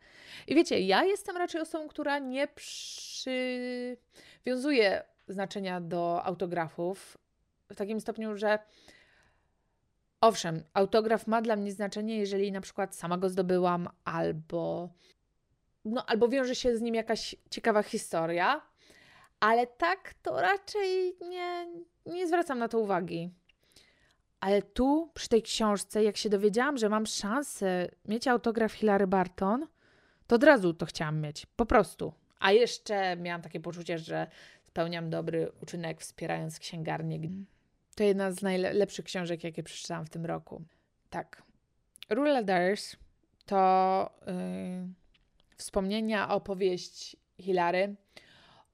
I 0.47 0.55
wiecie, 0.55 0.79
ja 0.79 1.03
jestem 1.03 1.37
raczej 1.37 1.61
osobą, 1.61 1.87
która 1.87 2.19
nie 2.19 2.47
przywiązuje 4.45 5.03
znaczenia 5.27 5.81
do 5.81 6.23
autografów 6.23 7.17
w 7.69 7.75
takim 7.75 7.99
stopniu, 8.01 8.37
że 8.37 8.59
owszem, 10.21 10.63
autograf 10.73 11.27
ma 11.27 11.41
dla 11.41 11.55
mnie 11.55 11.71
znaczenie, 11.71 12.17
jeżeli 12.17 12.51
na 12.51 12.61
przykład 12.61 12.95
sama 12.95 13.17
go 13.17 13.29
zdobyłam 13.29 13.89
albo 14.05 14.89
no 15.85 16.05
albo 16.05 16.27
wiąże 16.27 16.55
się 16.55 16.77
z 16.77 16.81
nim 16.81 16.95
jakaś 16.95 17.35
ciekawa 17.49 17.83
historia, 17.83 18.61
ale 19.39 19.67
tak 19.67 20.13
to 20.21 20.41
raczej 20.41 21.17
nie, 21.21 21.67
nie 22.05 22.27
zwracam 22.27 22.59
na 22.59 22.67
to 22.67 22.79
uwagi. 22.79 23.29
Ale 24.43 24.61
tu, 24.61 25.11
przy 25.13 25.29
tej 25.29 25.41
książce, 25.41 26.03
jak 26.03 26.17
się 26.17 26.29
dowiedziałam, 26.29 26.77
że 26.77 26.89
mam 26.89 27.05
szansę 27.05 27.87
mieć 28.05 28.27
autograf 28.27 28.73
Hilary 28.73 29.07
Barton, 29.07 29.67
to 30.27 30.35
od 30.35 30.43
razu 30.43 30.73
to 30.73 30.85
chciałam 30.85 31.21
mieć. 31.21 31.45
Po 31.45 31.65
prostu. 31.65 32.13
A 32.39 32.51
jeszcze 32.51 33.15
miałam 33.17 33.41
takie 33.41 33.59
poczucie, 33.59 33.97
że 33.97 34.27
spełniam 34.67 35.09
dobry 35.09 35.51
uczynek 35.61 36.01
wspierając 36.01 36.59
księgarnię. 36.59 37.19
To 37.95 38.03
jedna 38.03 38.31
z 38.31 38.41
najlepszych 38.41 39.05
książek, 39.05 39.43
jakie 39.43 39.63
przeczytałam 39.63 40.05
w 40.05 40.09
tym 40.09 40.25
roku. 40.25 40.61
Tak. 41.09 41.43
Rural 42.09 42.45
Dares 42.45 42.97
to... 43.45 44.09
Yy 44.27 45.03
wspomnienia, 45.57 46.29
opowieść 46.29 47.17
Hilary 47.37 47.95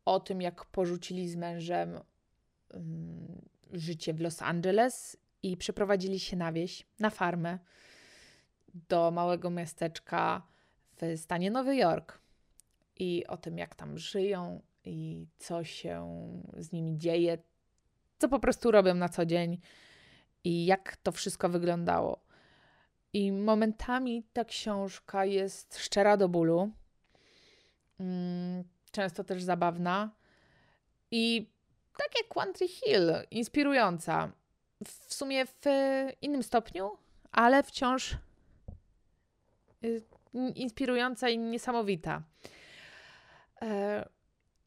o 0.05 0.19
tym, 0.19 0.41
jak 0.41 0.65
porzucili 0.65 1.29
z 1.29 1.35
mężem 1.35 1.99
um, 2.73 3.41
życie 3.73 4.13
w 4.13 4.21
Los 4.21 4.41
Angeles 4.41 5.17
i 5.43 5.58
przeprowadzili 5.58 6.19
się 6.19 6.38
na 6.38 6.51
wieś, 6.51 6.88
na 7.00 7.10
farmę 7.10 7.60
do 8.89 9.12
małego 9.12 9.50
miasteczka 9.50 10.48
w 11.01 11.17
stanie 11.17 11.51
Nowy 11.51 11.75
Jork. 11.75 12.19
I 12.96 13.27
o 13.27 13.38
tym, 13.38 13.58
jak 13.58 13.75
tam 13.75 13.98
żyją 13.98 14.62
i 14.84 15.27
co 15.38 15.63
się 15.63 16.22
z 16.58 16.72
nimi 16.72 16.98
dzieje, 16.98 17.38
co 18.19 18.29
po 18.29 18.39
prostu 18.39 18.72
robią 18.72 18.93
na 18.93 19.10
co 19.10 19.25
dzień 19.25 19.60
i 20.43 20.65
jak 20.65 20.98
to 20.98 21.12
wszystko 21.12 21.50
wyglądało. 21.50 22.19
I 23.13 23.31
momentami 23.31 24.24
ta 24.34 24.46
książka 24.46 25.25
jest 25.25 25.77
szczera 25.77 26.17
do 26.17 26.29
bólu, 26.29 26.72
mm, 28.00 28.63
często 28.91 29.24
też 29.24 29.43
zabawna 29.43 30.12
i 31.12 31.50
tak 31.98 32.10
jak 32.17 32.53
Tree 32.53 32.67
Hill, 32.67 33.12
inspirująca. 33.31 34.31
W 34.86 35.13
sumie 35.13 35.45
w 35.45 35.63
innym 36.21 36.43
stopniu, 36.43 36.98
ale 37.31 37.63
wciąż 37.63 38.17
y, 39.83 40.03
inspirująca 40.55 41.29
i 41.29 41.38
niesamowita. 41.38 42.21
E, 43.62 44.09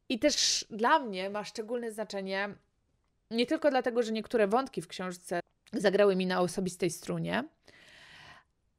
I 0.09 0.19
też 0.19 0.65
dla 0.69 0.99
mnie 0.99 1.29
ma 1.29 1.43
szczególne 1.43 1.91
znaczenie 1.91 2.55
nie 3.31 3.45
tylko 3.45 3.69
dlatego, 3.69 4.03
że 4.03 4.11
niektóre 4.11 4.47
wątki 4.47 4.81
w 4.81 4.87
książce 4.87 5.39
zagrały 5.73 6.15
mi 6.15 6.25
na 6.25 6.41
osobistej 6.41 6.89
strunie, 6.89 7.43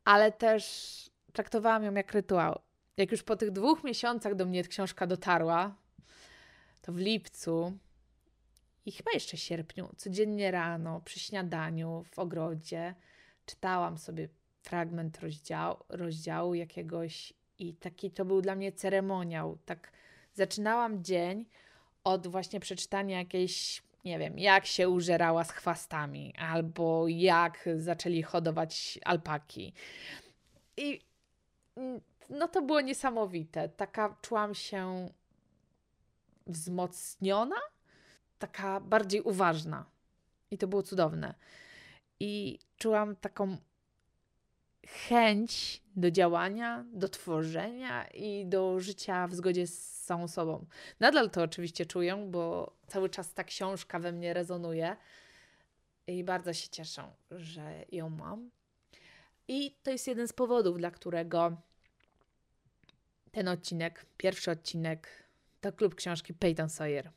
ale 0.04 0.32
też 0.32 0.64
traktowałam 1.32 1.84
ją 1.84 1.94
jak 1.94 2.12
rytuał. 2.12 2.60
Jak 2.96 3.12
już 3.12 3.22
po 3.22 3.36
tych 3.36 3.50
dwóch 3.50 3.84
miesiącach 3.84 4.34
do 4.34 4.46
mnie 4.46 4.64
książka 4.64 5.06
dotarła, 5.06 5.74
to 6.82 6.92
w 6.92 6.96
lipcu 6.96 7.78
i 8.86 8.92
chyba 8.92 9.10
jeszcze 9.14 9.36
sierpniu, 9.36 9.88
codziennie 9.96 10.50
rano 10.50 11.00
przy 11.04 11.20
śniadaniu 11.20 12.04
w 12.12 12.18
ogrodzie 12.18 12.94
czytałam 13.46 13.98
sobie 13.98 14.28
fragment 14.62 15.20
rozdziału, 15.20 15.76
rozdziału 15.88 16.54
jakiegoś 16.54 17.32
i 17.58 17.74
taki 17.74 18.10
to 18.10 18.24
był 18.24 18.42
dla 18.42 18.54
mnie 18.54 18.72
ceremoniał. 18.72 19.58
Tak 19.64 19.92
zaczynałam 20.34 21.04
dzień 21.04 21.46
od 22.04 22.26
właśnie 22.26 22.60
przeczytania 22.60 23.18
jakiejś, 23.18 23.82
nie 24.04 24.18
wiem, 24.18 24.38
jak 24.38 24.66
się 24.66 24.88
użerała 24.88 25.44
z 25.44 25.50
chwastami, 25.50 26.34
albo 26.38 27.08
jak 27.08 27.68
zaczęli 27.76 28.22
hodować 28.22 28.98
alpaki. 29.04 29.72
I 30.76 31.00
no 32.30 32.48
to 32.48 32.62
było 32.62 32.80
niesamowite. 32.80 33.68
Taka 33.68 34.16
czułam 34.22 34.54
się 34.54 35.08
wzmocniona, 36.46 37.56
taka 38.46 38.80
bardziej 38.80 39.22
uważna. 39.22 39.84
I 40.50 40.58
to 40.58 40.66
było 40.68 40.82
cudowne. 40.82 41.34
I 42.20 42.58
czułam 42.76 43.16
taką 43.16 43.56
chęć 44.86 45.82
do 45.96 46.10
działania, 46.10 46.84
do 46.92 47.08
tworzenia 47.08 48.06
i 48.06 48.46
do 48.46 48.80
życia 48.80 49.28
w 49.28 49.34
zgodzie 49.34 49.66
z 49.66 50.04
samą 50.04 50.28
sobą. 50.28 50.66
Nadal 51.00 51.30
to 51.30 51.42
oczywiście 51.42 51.86
czuję, 51.86 52.26
bo 52.30 52.72
cały 52.86 53.08
czas 53.08 53.34
ta 53.34 53.44
książka 53.44 53.98
we 53.98 54.12
mnie 54.12 54.34
rezonuje 54.34 54.96
i 56.06 56.24
bardzo 56.24 56.52
się 56.52 56.68
cieszę, 56.68 57.12
że 57.30 57.84
ją 57.92 58.10
mam. 58.10 58.50
I 59.48 59.76
to 59.82 59.90
jest 59.90 60.06
jeden 60.06 60.28
z 60.28 60.32
powodów, 60.32 60.78
dla 60.78 60.90
którego 60.90 61.56
ten 63.32 63.48
odcinek, 63.48 64.06
pierwszy 64.16 64.50
odcinek, 64.50 65.08
to 65.60 65.72
klub 65.72 65.94
książki 65.94 66.34
Peyton 66.34 66.70
Sawyer. 66.70 67.10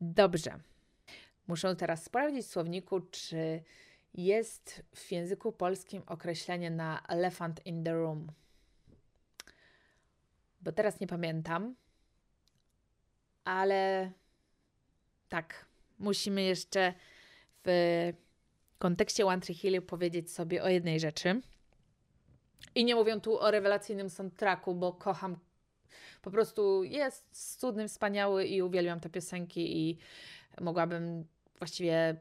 Dobrze. 0.00 0.58
Muszę 1.46 1.76
teraz 1.76 2.04
sprawdzić 2.04 2.46
w 2.46 2.50
słowniku, 2.50 3.00
czy 3.00 3.62
jest 4.14 4.82
w 4.94 5.12
języku 5.12 5.52
polskim 5.52 6.02
określenie 6.06 6.70
na 6.70 7.02
elephant 7.08 7.66
in 7.66 7.84
the 7.84 7.92
room. 7.92 8.32
Bo 10.60 10.72
teraz 10.72 11.00
nie 11.00 11.06
pamiętam, 11.06 11.74
ale 13.44 14.12
tak, 15.28 15.66
musimy 15.98 16.42
jeszcze 16.42 16.94
w 17.64 18.12
kontekście 18.78 19.26
One 19.26 19.40
Tree 19.40 19.54
Hill 19.54 19.82
powiedzieć 19.82 20.32
sobie 20.32 20.62
o 20.62 20.68
jednej 20.68 21.00
rzeczy. 21.00 21.40
I 22.74 22.84
nie 22.84 22.94
mówię 22.94 23.20
tu 23.20 23.38
o 23.38 23.50
rewelacyjnym 23.50 24.10
soundtracku, 24.10 24.74
bo 24.74 24.92
kocham, 24.92 25.38
po 26.22 26.30
prostu 26.30 26.84
jest 26.84 27.58
cudny, 27.60 27.88
wspaniały 27.88 28.46
i 28.46 28.62
uwielbiam 28.62 29.00
te 29.00 29.10
piosenki 29.10 29.88
i 29.88 29.98
mogłabym 30.60 31.24
właściwie 31.58 32.16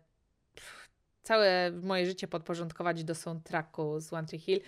całe 1.23 1.71
moje 1.71 2.05
życie 2.05 2.27
podporządkować 2.27 3.03
do 3.03 3.15
soundtracku 3.15 3.99
z 3.99 4.13
One 4.13 4.27
Tree 4.27 4.39
Hill. 4.39 4.61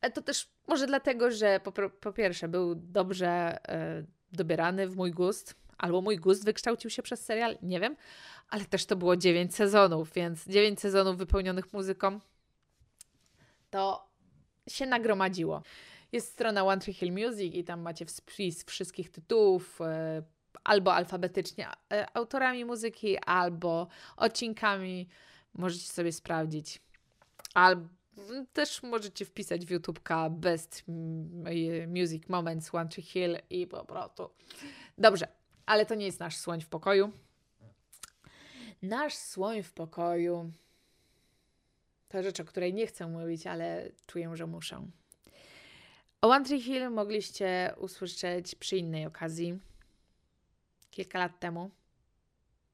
E, 0.00 0.10
to 0.10 0.22
też 0.22 0.48
może 0.66 0.86
dlatego, 0.86 1.30
że 1.30 1.60
po, 1.60 1.72
po 1.90 2.12
pierwsze 2.12 2.48
był 2.48 2.74
dobrze 2.74 3.58
e, 3.68 4.04
dobierany 4.32 4.88
w 4.88 4.96
mój 4.96 5.10
gust, 5.10 5.54
albo 5.78 6.00
mój 6.00 6.16
gust 6.16 6.44
wykształcił 6.44 6.90
się 6.90 7.02
przez 7.02 7.24
serial, 7.24 7.58
nie 7.62 7.80
wiem, 7.80 7.96
ale 8.48 8.64
też 8.64 8.86
to 8.86 8.96
było 8.96 9.16
9 9.16 9.54
sezonów, 9.54 10.12
więc 10.12 10.46
9 10.46 10.80
sezonów 10.80 11.18
wypełnionych 11.18 11.72
muzyką 11.72 12.20
to 13.70 14.08
się 14.68 14.86
nagromadziło. 14.86 15.62
Jest 16.12 16.32
strona 16.32 16.64
One 16.64 16.80
Tree 16.80 16.94
Hill 16.94 17.12
Music 17.12 17.54
i 17.54 17.64
tam 17.64 17.80
macie 17.80 18.06
spis 18.08 18.64
wszystkich 18.64 19.10
tytułów, 19.10 19.80
e, 19.80 20.22
albo 20.64 20.94
alfabetycznie 20.94 21.68
e, 21.92 22.16
autorami 22.16 22.64
muzyki, 22.64 23.18
albo 23.18 23.88
odcinkami. 24.16 25.08
Możecie 25.54 25.88
sobie 25.88 26.12
sprawdzić. 26.12 26.82
Albo 27.54 27.88
też 28.52 28.82
możecie 28.82 29.24
wpisać 29.24 29.66
w 29.66 29.70
YouTube'ka 29.70 30.30
Best 30.30 30.84
Music 31.88 32.28
Moments 32.28 32.74
One 32.74 32.88
Tree 32.88 33.02
Hill 33.02 33.38
i 33.50 33.66
po 33.66 33.84
prostu. 33.84 34.30
Dobrze, 34.98 35.28
ale 35.66 35.86
to 35.86 35.94
nie 35.94 36.06
jest 36.06 36.20
nasz 36.20 36.36
słoń 36.36 36.60
w 36.60 36.68
pokoju. 36.68 37.12
Nasz 38.82 39.14
słoń 39.14 39.62
w 39.62 39.72
pokoju 39.72 40.52
to 42.08 42.22
rzecz, 42.22 42.40
o 42.40 42.44
której 42.44 42.74
nie 42.74 42.86
chcę 42.86 43.06
mówić, 43.06 43.46
ale 43.46 43.90
czuję, 44.06 44.36
że 44.36 44.46
muszę. 44.46 44.86
O 46.26 46.30
One 46.30 46.44
Tree 46.44 46.60
Hill 46.60 46.90
mogliście 46.90 47.74
usłyszeć 47.78 48.54
przy 48.54 48.76
innej 48.76 49.06
okazji. 49.06 49.58
Kilka 50.90 51.18
lat 51.18 51.40
temu. 51.40 51.70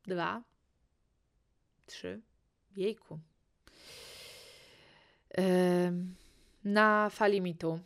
Dwa. 0.07 0.43
Trzy. 1.87 2.21
Jejku. 2.77 3.19
Yy, 5.38 5.45
na 6.65 7.11
fali 7.11 7.41
mitu 7.41 7.81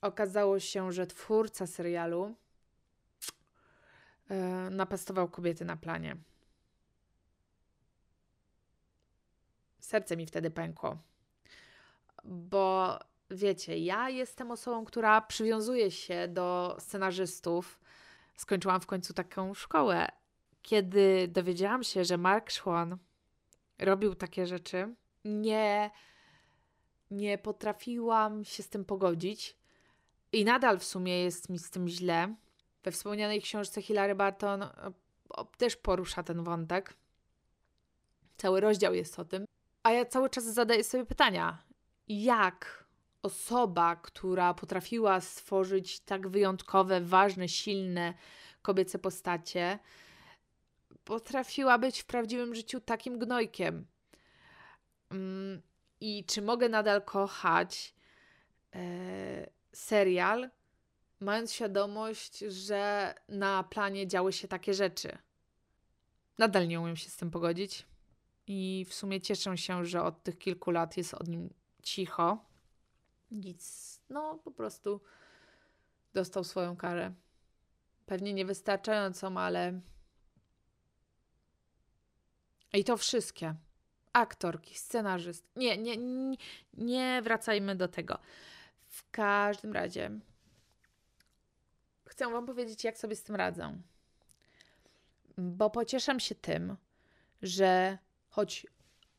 okazało 0.00 0.60
się, 0.60 0.92
że 0.92 1.06
twórca 1.06 1.66
serialu 1.66 2.34
yy, 4.30 4.70
napastował 4.70 5.28
kobiety 5.28 5.64
na 5.64 5.76
planie. 5.76 6.16
serce 9.80 10.16
mi 10.16 10.26
wtedy 10.26 10.50
pękło. 10.50 10.98
Bo 12.24 12.98
wiecie, 13.30 13.78
ja 13.78 14.10
jestem 14.10 14.50
osobą, 14.50 14.84
która 14.84 15.20
przywiązuje 15.20 15.90
się 15.90 16.28
do 16.28 16.76
scenarzystów. 16.78 17.80
Skończyłam 18.36 18.80
w 18.80 18.86
końcu 18.86 19.14
taką 19.14 19.54
szkołę. 19.54 20.08
Kiedy 20.62 21.28
dowiedziałam 21.28 21.82
się, 21.82 22.04
że 22.04 22.18
Mark 22.18 22.52
Schwann 22.52 22.96
robił 23.78 24.14
takie 24.14 24.46
rzeczy, 24.46 24.94
nie, 25.24 25.90
nie 27.10 27.38
potrafiłam 27.38 28.44
się 28.44 28.62
z 28.62 28.68
tym 28.68 28.84
pogodzić. 28.84 29.56
I 30.32 30.44
nadal 30.44 30.78
w 30.78 30.84
sumie 30.84 31.22
jest 31.22 31.48
mi 31.48 31.58
z 31.58 31.70
tym 31.70 31.88
źle. 31.88 32.34
We 32.82 32.90
wspomnianej 32.90 33.42
książce 33.42 33.82
Hilary 33.82 34.14
Barton 34.14 34.64
też 35.56 35.76
porusza 35.76 36.22
ten 36.22 36.44
wątek. 36.44 36.94
Cały 38.36 38.60
rozdział 38.60 38.94
jest 38.94 39.18
o 39.18 39.24
tym. 39.24 39.44
A 39.82 39.92
ja 39.92 40.04
cały 40.04 40.30
czas 40.30 40.44
zadaję 40.44 40.84
sobie 40.84 41.04
pytania, 41.04 41.62
jak 42.08 42.79
osoba, 43.22 43.96
która 43.96 44.54
potrafiła 44.54 45.20
stworzyć 45.20 46.00
tak 46.00 46.28
wyjątkowe, 46.28 47.00
ważne, 47.00 47.48
silne 47.48 48.14
kobiece 48.62 48.98
postacie, 48.98 49.78
potrafiła 51.04 51.78
być 51.78 52.00
w 52.00 52.06
prawdziwym 52.06 52.54
życiu 52.54 52.80
takim 52.80 53.18
gnojkiem. 53.18 53.86
Mm, 55.10 55.62
I 56.00 56.24
czy 56.24 56.42
mogę 56.42 56.68
nadal 56.68 57.02
kochać 57.02 57.94
e, 58.74 59.50
serial, 59.72 60.50
mając 61.20 61.52
świadomość, 61.52 62.38
że 62.38 63.14
na 63.28 63.62
planie 63.62 64.06
działy 64.06 64.32
się 64.32 64.48
takie 64.48 64.74
rzeczy? 64.74 65.18
Nadal 66.38 66.68
nie 66.68 66.80
umiem 66.80 66.96
się 66.96 67.10
z 67.10 67.16
tym 67.16 67.30
pogodzić. 67.30 67.86
I 68.46 68.86
w 68.88 68.94
sumie 68.94 69.20
cieszę 69.20 69.58
się, 69.58 69.84
że 69.84 70.02
od 70.02 70.22
tych 70.22 70.38
kilku 70.38 70.70
lat 70.70 70.96
jest 70.96 71.14
od 71.14 71.28
nim 71.28 71.54
cicho. 71.82 72.49
Nic, 73.30 74.00
no 74.08 74.38
po 74.44 74.50
prostu 74.50 75.00
dostał 76.14 76.44
swoją 76.44 76.76
karę. 76.76 77.14
Pewnie 78.06 78.34
niewystarczającą, 78.34 79.38
ale. 79.38 79.80
I 82.72 82.84
to 82.84 82.96
wszystkie. 82.96 83.54
Aktorki, 84.12 84.74
scenarzyst. 84.74 85.46
Nie, 85.56 85.78
nie, 85.78 85.96
nie, 85.96 86.36
nie 86.74 87.22
wracajmy 87.22 87.76
do 87.76 87.88
tego. 87.88 88.18
W 88.88 89.10
każdym 89.10 89.72
razie 89.72 90.20
chcę 92.06 92.32
Wam 92.32 92.46
powiedzieć, 92.46 92.84
jak 92.84 92.98
sobie 92.98 93.16
z 93.16 93.22
tym 93.22 93.36
radzę. 93.36 93.80
Bo 95.38 95.70
pocieszam 95.70 96.20
się 96.20 96.34
tym, 96.34 96.76
że 97.42 97.98
choć 98.28 98.66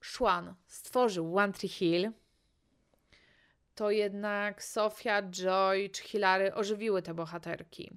Szwan 0.01 0.55
stworzył 0.67 1.37
One 1.37 1.53
Tree 1.53 1.69
Hill, 1.69 2.11
to 3.75 3.91
jednak 3.91 4.63
Sofia, 4.63 5.21
Joy 5.21 5.89
czy 5.89 6.03
Hilary 6.03 6.53
ożywiły 6.53 7.01
te 7.01 7.13
bohaterki. 7.13 7.91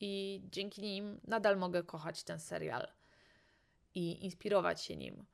I 0.00 0.42
dzięki 0.50 0.82
nim 0.82 1.20
nadal 1.24 1.56
mogę 1.56 1.82
kochać 1.82 2.24
ten 2.24 2.40
serial 2.40 2.88
i 3.94 4.24
inspirować 4.24 4.82
się 4.82 4.96
nim. 4.96 5.24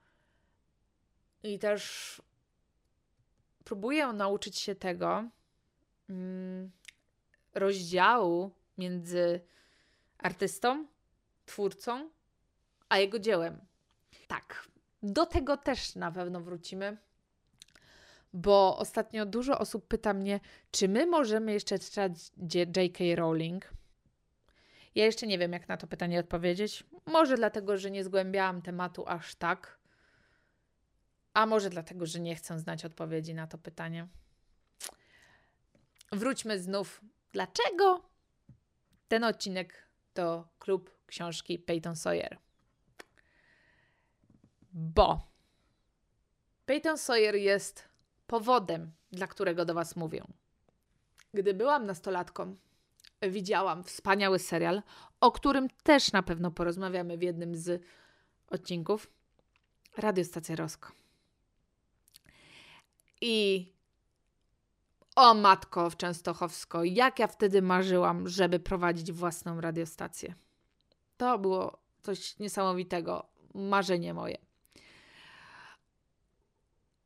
I 1.42 1.58
też 1.58 2.22
próbuję 3.64 4.06
nauczyć 4.06 4.58
się 4.58 4.74
tego 4.74 5.24
mm, 6.10 6.70
rozdziału 7.54 8.50
między 8.78 9.40
artystą, 10.18 10.86
twórcą, 11.46 12.10
a 12.88 12.98
jego 12.98 13.18
dziełem. 13.18 13.60
Tak, 14.26 14.68
do 15.02 15.26
tego 15.26 15.56
też 15.56 15.94
na 15.94 16.12
pewno 16.12 16.40
wrócimy, 16.40 16.96
bo 18.32 18.78
ostatnio 18.78 19.26
dużo 19.26 19.58
osób 19.58 19.88
pyta 19.88 20.14
mnie, 20.14 20.40
czy 20.70 20.88
my 20.88 21.06
możemy 21.06 21.52
jeszcze 21.52 21.78
czytać 21.78 22.12
J.K. 22.54 23.04
Rowling. 23.14 23.70
Ja 24.94 25.04
jeszcze 25.04 25.26
nie 25.26 25.38
wiem, 25.38 25.52
jak 25.52 25.68
na 25.68 25.76
to 25.76 25.86
pytanie 25.86 26.20
odpowiedzieć. 26.20 26.84
Może 27.06 27.36
dlatego, 27.36 27.76
że 27.76 27.90
nie 27.90 28.04
zgłębiałam 28.04 28.62
tematu 28.62 29.04
aż 29.06 29.34
tak, 29.34 29.78
a 31.34 31.46
może 31.46 31.70
dlatego, 31.70 32.06
że 32.06 32.20
nie 32.20 32.34
chcę 32.34 32.58
znać 32.58 32.84
odpowiedzi 32.84 33.34
na 33.34 33.46
to 33.46 33.58
pytanie. 33.58 34.08
Wróćmy 36.12 36.58
znów. 36.58 37.00
Dlaczego 37.32 38.02
ten 39.08 39.24
odcinek 39.24 39.88
to 40.14 40.48
klub 40.58 40.90
książki 41.06 41.58
Peyton 41.58 41.96
Sawyer? 41.96 42.38
Bo 44.72 45.20
Peyton 46.66 46.98
Sawyer 46.98 47.34
jest 47.34 47.87
powodem, 48.28 48.92
dla 49.12 49.26
którego 49.26 49.64
do 49.64 49.74
Was 49.74 49.96
mówię. 49.96 50.24
Gdy 51.34 51.54
byłam 51.54 51.86
nastolatką, 51.86 52.56
widziałam 53.22 53.84
wspaniały 53.84 54.38
serial, 54.38 54.82
o 55.20 55.32
którym 55.32 55.68
też 55.82 56.12
na 56.12 56.22
pewno 56.22 56.50
porozmawiamy 56.50 57.18
w 57.18 57.22
jednym 57.22 57.56
z 57.56 57.82
odcinków. 58.50 59.10
Radiostacja 59.96 60.56
Rosko. 60.56 60.92
I 63.20 63.66
o 65.16 65.34
matko 65.34 65.90
w 65.90 65.96
Częstochowsko, 65.96 66.84
jak 66.84 67.18
ja 67.18 67.26
wtedy 67.26 67.62
marzyłam, 67.62 68.28
żeby 68.28 68.60
prowadzić 68.60 69.12
własną 69.12 69.60
radiostację. 69.60 70.34
To 71.16 71.38
było 71.38 71.78
coś 72.02 72.38
niesamowitego, 72.38 73.26
marzenie 73.54 74.14
moje. 74.14 74.47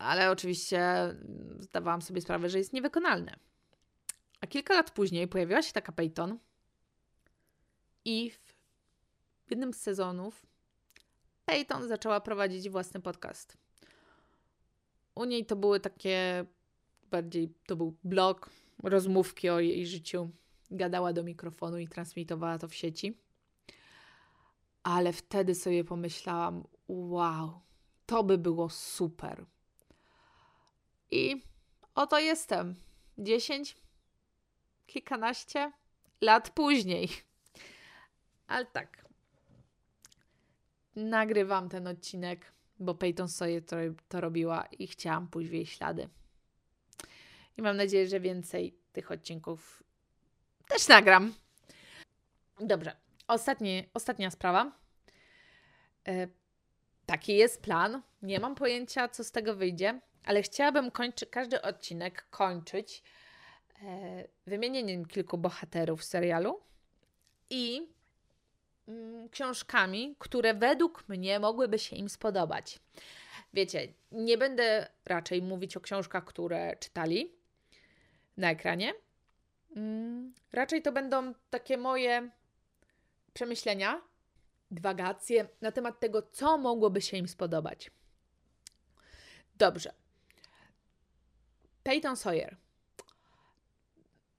Ale 0.03 0.31
oczywiście 0.31 1.15
zdawałam 1.59 2.03
sobie 2.03 2.21
sprawę, 2.21 2.49
że 2.49 2.59
jest 2.59 2.73
niewykonalne. 2.73 3.37
A 4.41 4.47
kilka 4.47 4.75
lat 4.75 4.91
później 4.91 5.29
pojawiła 5.29 5.63
się 5.63 5.73
taka 5.73 5.93
Peyton 5.93 6.39
i 8.05 8.31
w 9.47 9.51
jednym 9.51 9.75
z 9.75 9.81
sezonów 9.81 10.47
Peyton 11.45 11.89
zaczęła 11.89 12.21
prowadzić 12.21 12.69
własny 12.69 13.01
podcast. 13.01 13.57
U 15.15 15.25
niej 15.25 15.47
to 15.47 15.57
były 15.57 15.81
takie 15.81 16.45
bardziej, 17.11 17.55
to 17.67 17.77
był 17.77 17.97
blog, 18.05 18.51
rozmówki 18.83 19.51
o 19.51 19.61
jej 19.61 19.87
życiu. 19.87 20.31
Gadała 20.71 21.13
do 21.13 21.23
mikrofonu 21.23 21.79
i 21.79 21.89
transmitowała 21.89 22.59
to 22.59 22.69
w 22.69 22.75
sieci. 22.75 23.19
Ale 24.83 25.13
wtedy 25.13 25.55
sobie 25.55 25.85
pomyślałam, 25.85 26.65
wow, 26.89 27.61
to 28.07 28.25
by 28.25 28.39
było 28.39 28.69
super. 28.69 29.47
I 31.13 31.43
oto 31.95 32.19
jestem. 32.19 32.75
Dziesięć, 33.19 33.77
kilkanaście 34.87 35.73
lat 36.21 36.51
później. 36.51 37.09
Ale 38.47 38.67
tak. 38.67 39.05
Nagrywam 40.97 41.69
ten 41.69 41.87
odcinek, 41.87 42.53
bo 42.79 42.95
Peyton 42.95 43.29
sobie 43.29 43.63
to, 43.63 43.77
to 44.09 44.21
robiła 44.21 44.65
i 44.79 44.87
chciałam 44.87 45.29
pójść 45.29 45.51
w 45.51 45.53
jej 45.53 45.67
ślady. 45.67 46.09
I 47.57 47.63
mam 47.63 47.77
nadzieję, 47.77 48.09
że 48.09 48.21
więcej 48.21 48.79
tych 48.93 49.11
odcinków 49.11 49.83
też 50.69 50.89
nagram. 50.89 51.35
Dobrze. 52.61 52.97
Ostatnie, 53.29 53.85
ostatnia 53.95 54.31
sprawa. 54.31 54.73
E, 56.09 56.29
taki 57.07 57.37
jest 57.37 57.63
plan. 57.63 58.03
Nie 58.23 58.41
mam 58.41 58.55
pojęcia, 58.55 59.09
co 59.09 59.25
z 59.25 59.33
tego 59.33 59.57
wyjdzie, 59.57 60.01
ale 60.25 60.43
chciałabym 60.43 60.91
kończy, 60.91 61.27
każdy 61.27 61.63
odcinek 61.63 62.27
kończyć 62.31 63.03
e, 63.83 64.25
wymienieniem 64.47 65.07
kilku 65.07 65.39
bohaterów 65.39 66.05
serialu 66.05 66.61
i 67.51 67.89
mm, 68.89 69.29
książkami, 69.29 70.17
które 70.19 70.55
według 70.55 71.09
mnie 71.09 71.41
mogłyby 71.41 71.79
się 71.79 71.97
im 71.97 72.09
spodobać. 72.09 72.79
Wiecie, 73.55 73.89
nie 74.13 74.39
będę 74.39 74.89
raczej 75.05 75.43
mówić 75.43 75.77
o 75.77 75.81
książkach, 75.81 76.25
które 76.25 76.77
czytali 76.77 77.33
na 78.37 78.51
ekranie. 78.51 78.95
Mm, 79.77 80.35
raczej 80.53 80.83
to 80.83 80.93
będą 80.93 81.35
takie 81.51 81.79
moje 81.79 82.31
przemyślenia, 83.35 84.01
dywagacje 84.71 85.49
na 85.61 85.73
temat 85.73 86.01
tego, 86.01 86.23
co 86.23 86.59
mogłoby 86.59 87.01
się 87.01 87.17
im 87.17 87.29
spodobać. 87.29 87.91
Dobrze. 89.57 90.02
Peyton 91.83 92.17
Sawyer. 92.17 92.57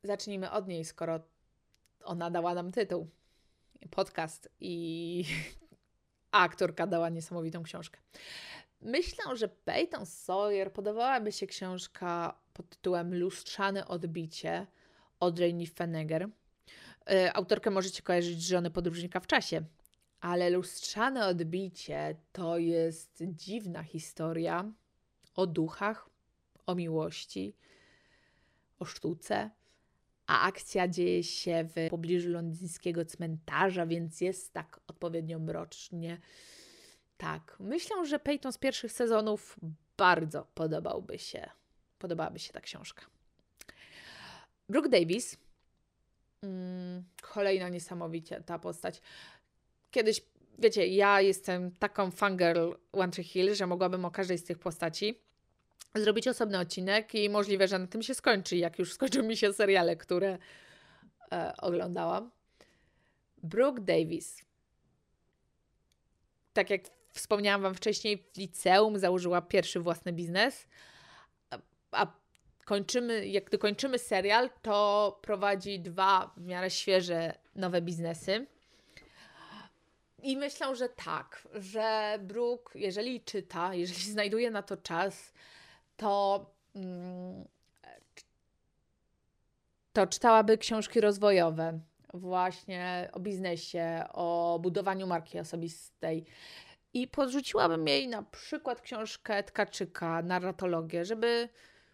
Zacznijmy 0.04 0.52
od 0.52 0.68
niej, 0.68 0.86
skoro 0.86 1.20
ona 2.04 2.32
dała 2.32 2.54
nam 2.54 2.72
tytuł. 2.72 3.08
Podcast 3.92 4.50
i 4.60 5.26
aktorka 6.32 6.88
dała 6.88 7.10
niesamowitą 7.10 7.64
książkę. 7.64 8.00
Myślę, 8.82 9.38
że 9.38 9.48
Peyton 9.48 10.06
Sawyer 10.06 10.74
podobałaby 10.74 11.32
się 11.32 11.48
książka 11.48 12.40
pod 12.54 12.70
tytułem 12.70 13.20
Lustrzane 13.20 13.88
odbicie 13.88 14.68
Audrey 15.20 15.54
Niffenegger. 15.54 16.30
E, 17.10 17.34
autorkę 17.34 17.72
możecie 17.72 18.02
kojarzyć 18.02 18.44
z 18.44 18.48
żony 18.48 18.72
podróżnika 18.72 19.20
w 19.20 19.28
czasie, 19.28 19.62
ale 20.20 20.50
Lustrzane 20.50 21.28
odbicie 21.28 22.16
to 22.32 22.58
jest 22.58 23.24
dziwna 23.28 23.84
historia 23.84 24.72
o 25.36 25.48
duchach, 25.48 26.10
o 26.66 26.76
miłości, 26.76 27.56
o 28.80 28.86
sztuce, 28.86 29.50
a 30.28 30.42
akcja 30.42 30.88
dzieje 30.88 31.24
się 31.24 31.70
w 31.76 31.90
pobliżu 31.90 32.30
londyńskiego 32.30 33.06
cmentarza, 33.06 33.86
więc 33.86 34.22
jest 34.22 34.54
tak 34.54 34.80
odpowiednio 34.88 35.40
mrocznie. 35.40 36.18
Tak, 37.18 37.56
myślę, 37.60 38.06
że 38.06 38.20
Peyton 38.20 38.54
z 38.54 38.58
pierwszych 38.58 38.92
sezonów 38.92 39.60
bardzo 39.98 40.48
podobałby 40.54 41.20
się, 41.20 41.50
podobałaby 42.00 42.40
się 42.40 42.54
ta 42.54 42.62
książka. 42.62 43.06
Brooke 44.70 44.90
Davis, 44.90 45.38
mm, 46.42 47.04
kolejna 47.22 47.70
niesamowicie 47.70 48.42
ta 48.42 48.60
postać. 48.60 49.02
Kiedyś, 49.92 50.22
wiecie, 50.60 50.88
ja 50.88 51.22
jestem 51.22 51.72
taką 51.72 52.12
fangirl 52.12 52.72
One 52.92 53.12
Tree 53.12 53.24
Hill, 53.24 53.56
że 53.56 53.68
mogłabym 53.68 54.06
o 54.06 54.12
każdej 54.12 54.38
z 54.38 54.44
tych 54.44 54.60
postaci 54.60 55.20
zrobić 55.96 56.28
osobny 56.28 56.60
odcinek 56.60 57.16
i 57.16 57.30
możliwe, 57.30 57.68
że 57.68 57.80
na 57.80 57.88
tym 57.88 58.02
się 58.02 58.14
skończy, 58.14 58.58
jak 58.58 58.80
już 58.80 58.94
skończą 58.94 59.24
mi 59.24 59.38
się 59.38 59.54
seriale, 59.54 59.96
które 59.96 60.38
e, 61.32 61.54
oglądałam. 61.58 62.32
Brooke 63.44 63.82
Davis. 63.82 64.46
Tak 66.54 66.70
jak 66.70 66.82
wspomniałam 67.14 67.62
Wam 67.62 67.76
wcześniej, 67.76 68.18
w 68.34 68.38
liceum 68.38 69.00
założyła 69.00 69.42
pierwszy 69.42 69.80
własny 69.80 70.14
biznes, 70.14 70.68
a, 71.50 71.58
a 71.92 72.08
kończymy, 72.66 73.28
jak 73.28 73.44
gdy 73.44 73.58
kończymy 73.58 74.00
serial, 74.00 74.50
to 74.62 75.20
prowadzi 75.22 75.80
dwa 75.80 76.34
w 76.38 76.46
miarę 76.46 76.70
świeże 76.70 77.34
nowe 77.56 77.82
biznesy. 77.82 78.48
I 80.24 80.38
myślę, 80.38 80.76
że 80.76 80.90
tak, 80.90 81.48
że 81.54 82.20
Brooke, 82.22 82.80
jeżeli 82.80 83.22
czyta, 83.22 83.76
jeżeli 83.76 84.12
znajduje 84.12 84.52
na 84.52 84.62
to 84.62 84.78
czas, 84.78 85.34
to, 86.04 86.46
mm, 86.76 87.46
to 89.94 90.08
czytałaby 90.08 90.58
książki 90.58 91.02
rozwojowe, 91.02 91.80
właśnie 92.14 93.10
o 93.14 93.20
biznesie, 93.20 94.04
o 94.14 94.60
budowaniu 94.62 95.08
marki 95.08 95.40
osobistej. 95.40 96.26
I 96.94 97.08
podrzuciłabym 97.08 97.88
jej 97.88 98.08
na 98.08 98.24
przykład 98.24 98.82
książkę 98.82 99.44
Tkaczyka, 99.44 100.22
narratologię, 100.22 101.06
żeby 101.06 101.50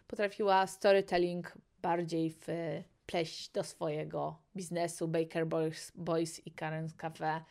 potrafiła 0.06 0.66
storytelling 0.66 1.54
bardziej 1.82 2.30
wpleść 2.30 3.48
do 3.48 3.64
swojego 3.64 4.38
biznesu 4.56 5.08
Baker 5.08 5.46
Boys, 5.46 5.92
Boys 5.94 6.46
i 6.46 6.52
Karen's 6.52 6.96
Cafe, 6.96 7.44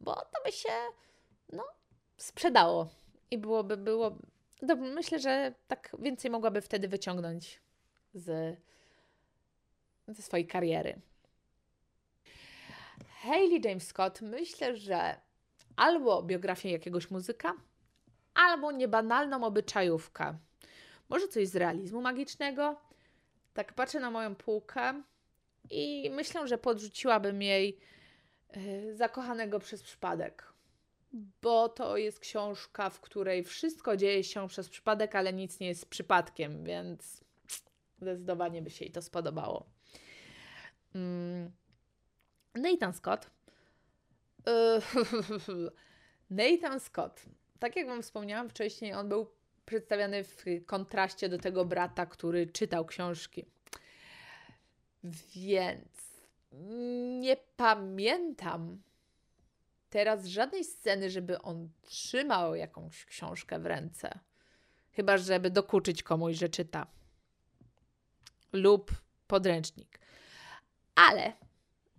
bo 0.00 0.14
to 0.14 0.42
by 0.44 0.52
się 0.52 0.72
no, 1.52 1.64
sprzedało 2.16 2.88
i 3.30 3.38
byłoby, 3.38 3.76
było, 3.76 4.18
no, 4.62 4.76
myślę, 4.76 5.18
że 5.18 5.54
tak 5.66 5.96
więcej 5.98 6.30
mogłaby 6.30 6.60
wtedy 6.60 6.88
wyciągnąć 6.88 7.60
z, 8.14 8.56
ze 10.08 10.22
swojej 10.22 10.46
kariery. 10.46 11.00
Hayley 13.22 13.60
James 13.64 13.86
Scott, 13.86 14.20
myślę, 14.20 14.76
że 14.76 15.20
albo 15.76 16.22
biografię 16.22 16.70
jakiegoś 16.70 17.10
muzyka, 17.10 17.54
albo 18.34 18.72
niebanalną 18.72 19.44
obyczajówkę. 19.44 20.38
Może 21.08 21.28
coś 21.28 21.48
z 21.48 21.56
realizmu 21.56 22.00
magicznego. 22.00 22.80
Tak 23.54 23.72
patrzę 23.72 24.00
na 24.00 24.10
moją 24.10 24.34
półkę 24.34 25.02
i 25.70 26.10
myślę, 26.12 26.48
że 26.48 26.58
podrzuciłabym 26.58 27.42
jej 27.42 27.78
yy, 28.56 28.96
zakochanego 28.96 29.58
przez 29.58 29.82
przypadek. 29.82 30.51
Bo 31.42 31.68
to 31.68 31.96
jest 31.96 32.20
książka, 32.20 32.90
w 32.90 33.00
której 33.00 33.44
wszystko 33.44 33.96
dzieje 33.96 34.24
się 34.24 34.48
przez 34.48 34.68
przypadek, 34.68 35.16
ale 35.16 35.32
nic 35.32 35.60
nie 35.60 35.66
jest 35.66 35.86
przypadkiem, 35.86 36.64
więc 36.64 37.24
zdecydowanie 38.00 38.62
by 38.62 38.70
się 38.70 38.84
jej 38.84 38.92
to 38.92 39.02
spodobało. 39.02 39.66
Mm. 40.94 41.52
Nathan 42.54 42.92
Scott. 42.92 43.30
Nathan 46.30 46.80
Scott. 46.80 47.22
Tak 47.58 47.76
jak 47.76 47.86
Wam 47.86 48.02
wspomniałam 48.02 48.48
wcześniej, 48.48 48.94
on 48.94 49.08
był 49.08 49.30
przedstawiany 49.66 50.24
w 50.24 50.44
kontraście 50.66 51.28
do 51.28 51.38
tego 51.38 51.64
brata, 51.64 52.06
który 52.06 52.46
czytał 52.46 52.84
książki. 52.84 53.46
Więc 55.36 56.22
nie 57.20 57.36
pamiętam 57.56 58.82
teraz 59.92 60.26
żadnej 60.26 60.64
sceny, 60.64 61.10
żeby 61.10 61.42
on 61.42 61.68
trzymał 61.82 62.54
jakąś 62.54 63.04
książkę 63.04 63.58
w 63.58 63.66
ręce. 63.66 64.18
Chyba, 64.92 65.18
żeby 65.18 65.50
dokuczyć 65.50 66.02
komuś, 66.02 66.36
że 66.36 66.48
czyta. 66.48 66.86
Lub 68.52 68.92
podręcznik. 69.26 70.00
Ale 70.94 71.32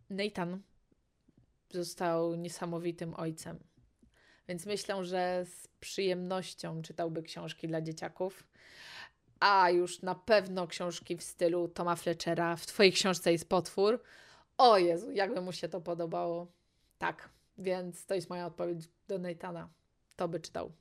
Nathan 0.09 0.61
został 1.69 2.35
niesamowitym 2.35 3.13
ojcem. 3.13 3.59
Więc 4.47 4.65
myślę, 4.65 5.05
że 5.05 5.45
z 5.45 5.67
przyjemnością 5.67 6.81
czytałby 6.81 7.23
książki 7.23 7.67
dla 7.67 7.81
dzieciaków. 7.81 8.43
A 9.39 9.69
już 9.69 10.01
na 10.01 10.15
pewno 10.15 10.67
książki 10.67 11.17
w 11.17 11.23
stylu 11.23 11.67
Toma 11.67 11.95
Fletchera. 11.95 12.55
W 12.55 12.65
Twojej 12.65 12.91
książce 12.91 13.31
jest 13.31 13.49
potwór. 13.49 14.03
O 14.57 14.77
Jezu, 14.77 15.11
jakby 15.11 15.41
mu 15.41 15.51
się 15.51 15.69
to 15.69 15.81
podobało. 15.81 16.47
Tak, 16.97 17.29
więc 17.57 18.05
to 18.05 18.15
jest 18.15 18.29
moja 18.29 18.45
odpowiedź 18.45 18.89
do 19.07 19.17
Nathana. 19.17 19.69
To 20.15 20.27
by 20.27 20.39
czytał. 20.39 20.71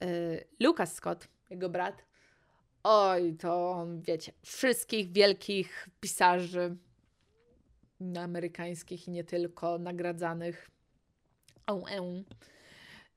Yy, 0.00 0.44
Lucas 0.60 0.94
Scott, 0.94 1.28
jego 1.50 1.68
brat. 1.68 2.04
Oj, 2.82 3.36
to 3.36 3.70
on, 3.70 4.02
wiecie, 4.02 4.32
wszystkich 4.42 5.12
wielkich 5.12 5.88
pisarzy 6.00 6.76
amerykańskich 8.20 9.08
i 9.08 9.10
nie 9.10 9.24
tylko 9.24 9.78
nagradzanych. 9.78 10.70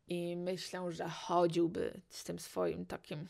I 0.07 0.37
myślę, 0.37 0.91
że 0.91 1.09
chodziłby 1.09 2.01
z 2.09 2.23
tym 2.23 2.39
swoim 2.39 2.85
takim 2.85 3.27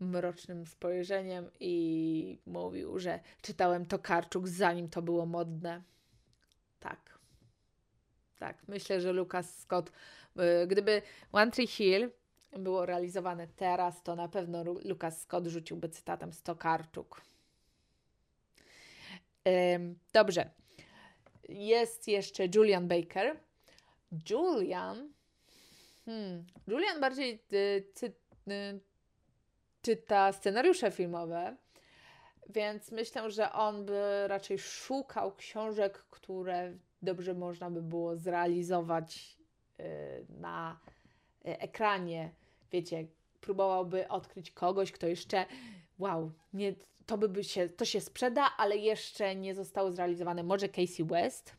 mrocznym 0.00 0.66
spojrzeniem 0.66 1.50
i 1.60 2.38
mówił, 2.46 2.98
że 2.98 3.20
czytałem 3.42 3.86
to 3.86 3.98
Karczuk 3.98 4.48
zanim 4.48 4.88
to 4.88 5.02
było 5.02 5.26
modne. 5.26 5.82
Tak. 6.80 7.18
Tak, 8.38 8.68
myślę, 8.68 9.00
że 9.00 9.12
Lucas 9.12 9.58
Scott, 9.58 9.92
y, 10.62 10.66
gdyby 10.66 11.02
One 11.32 11.50
Tree 11.50 11.66
Hill 11.66 12.10
było 12.52 12.86
realizowane 12.86 13.46
teraz, 13.46 14.02
to 14.02 14.16
na 14.16 14.28
pewno 14.28 14.64
Lucas 14.64 15.20
Scott 15.20 15.46
rzuciłby 15.46 15.88
cytatem 15.88 16.32
z 16.32 16.42
Tokarczuk. 16.42 17.22
Dobrze. 20.12 20.50
Jest 21.48 22.08
jeszcze 22.08 22.46
Julian 22.54 22.88
Baker. 22.88 23.36
Julian. 24.30 25.12
Hmm, 26.04 26.46
Julian 26.66 27.00
bardziej 27.00 27.42
y, 27.52 27.92
cy, 27.94 28.06
y, 28.48 28.80
czyta 29.82 30.32
scenariusze 30.32 30.90
filmowe, 30.90 31.56
więc 32.48 32.92
myślę, 32.92 33.30
że 33.30 33.52
on 33.52 33.84
by 33.84 34.28
raczej 34.28 34.58
szukał 34.58 35.34
książek, 35.34 36.04
które 36.10 36.72
dobrze 37.02 37.34
można 37.34 37.70
by 37.70 37.82
było 37.82 38.16
zrealizować 38.16 39.36
y, 39.80 39.84
na 40.28 40.80
y, 41.46 41.58
ekranie. 41.58 42.30
Wiecie, 42.72 43.06
próbowałby 43.40 44.08
odkryć 44.08 44.50
kogoś, 44.50 44.92
kto 44.92 45.06
jeszcze, 45.06 45.46
wow, 45.98 46.32
nie, 46.52 46.74
to 47.06 47.18
by 47.18 47.44
się, 47.44 47.68
to 47.68 47.84
się 47.84 48.00
sprzeda, 48.00 48.50
ale 48.56 48.76
jeszcze 48.76 49.36
nie 49.36 49.54
zostało 49.54 49.92
zrealizowane. 49.92 50.42
Może 50.42 50.68
Casey 50.68 51.04
West, 51.04 51.56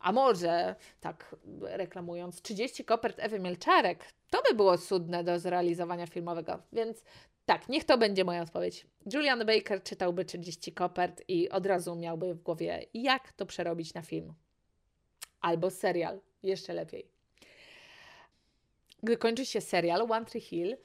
a 0.00 0.12
może, 0.12 0.76
tak 1.00 1.36
reklamując, 1.60 2.42
30 2.42 2.84
kopert 2.84 3.16
Ewy 3.18 3.38
Mielczarek. 3.38 4.04
To 4.30 4.42
by 4.50 4.56
było 4.56 4.78
cudne 4.78 5.24
do 5.24 5.38
zrealizowania 5.38 6.06
filmowego. 6.06 6.62
Więc 6.72 7.02
tak, 7.50 7.68
niech 7.68 7.84
to 7.84 7.98
będzie 7.98 8.24
moja 8.24 8.42
odpowiedź. 8.42 8.86
Julian 9.12 9.46
Baker 9.46 9.82
czytałby 9.82 10.24
30 10.24 10.72
kopert 10.72 11.22
i 11.28 11.48
od 11.48 11.66
razu 11.66 11.96
miałby 11.96 12.34
w 12.34 12.42
głowie, 12.42 12.86
jak 12.94 13.32
to 13.32 13.46
przerobić 13.46 13.94
na 13.94 14.02
film. 14.02 14.34
Albo 15.40 15.70
serial, 15.70 16.20
jeszcze 16.42 16.72
lepiej. 16.72 17.10
Gdy 19.02 19.16
kończy 19.16 19.46
się 19.46 19.60
serial 19.60 20.02
One 20.02 20.26
Tree 20.26 20.40
Hill, 20.40 20.76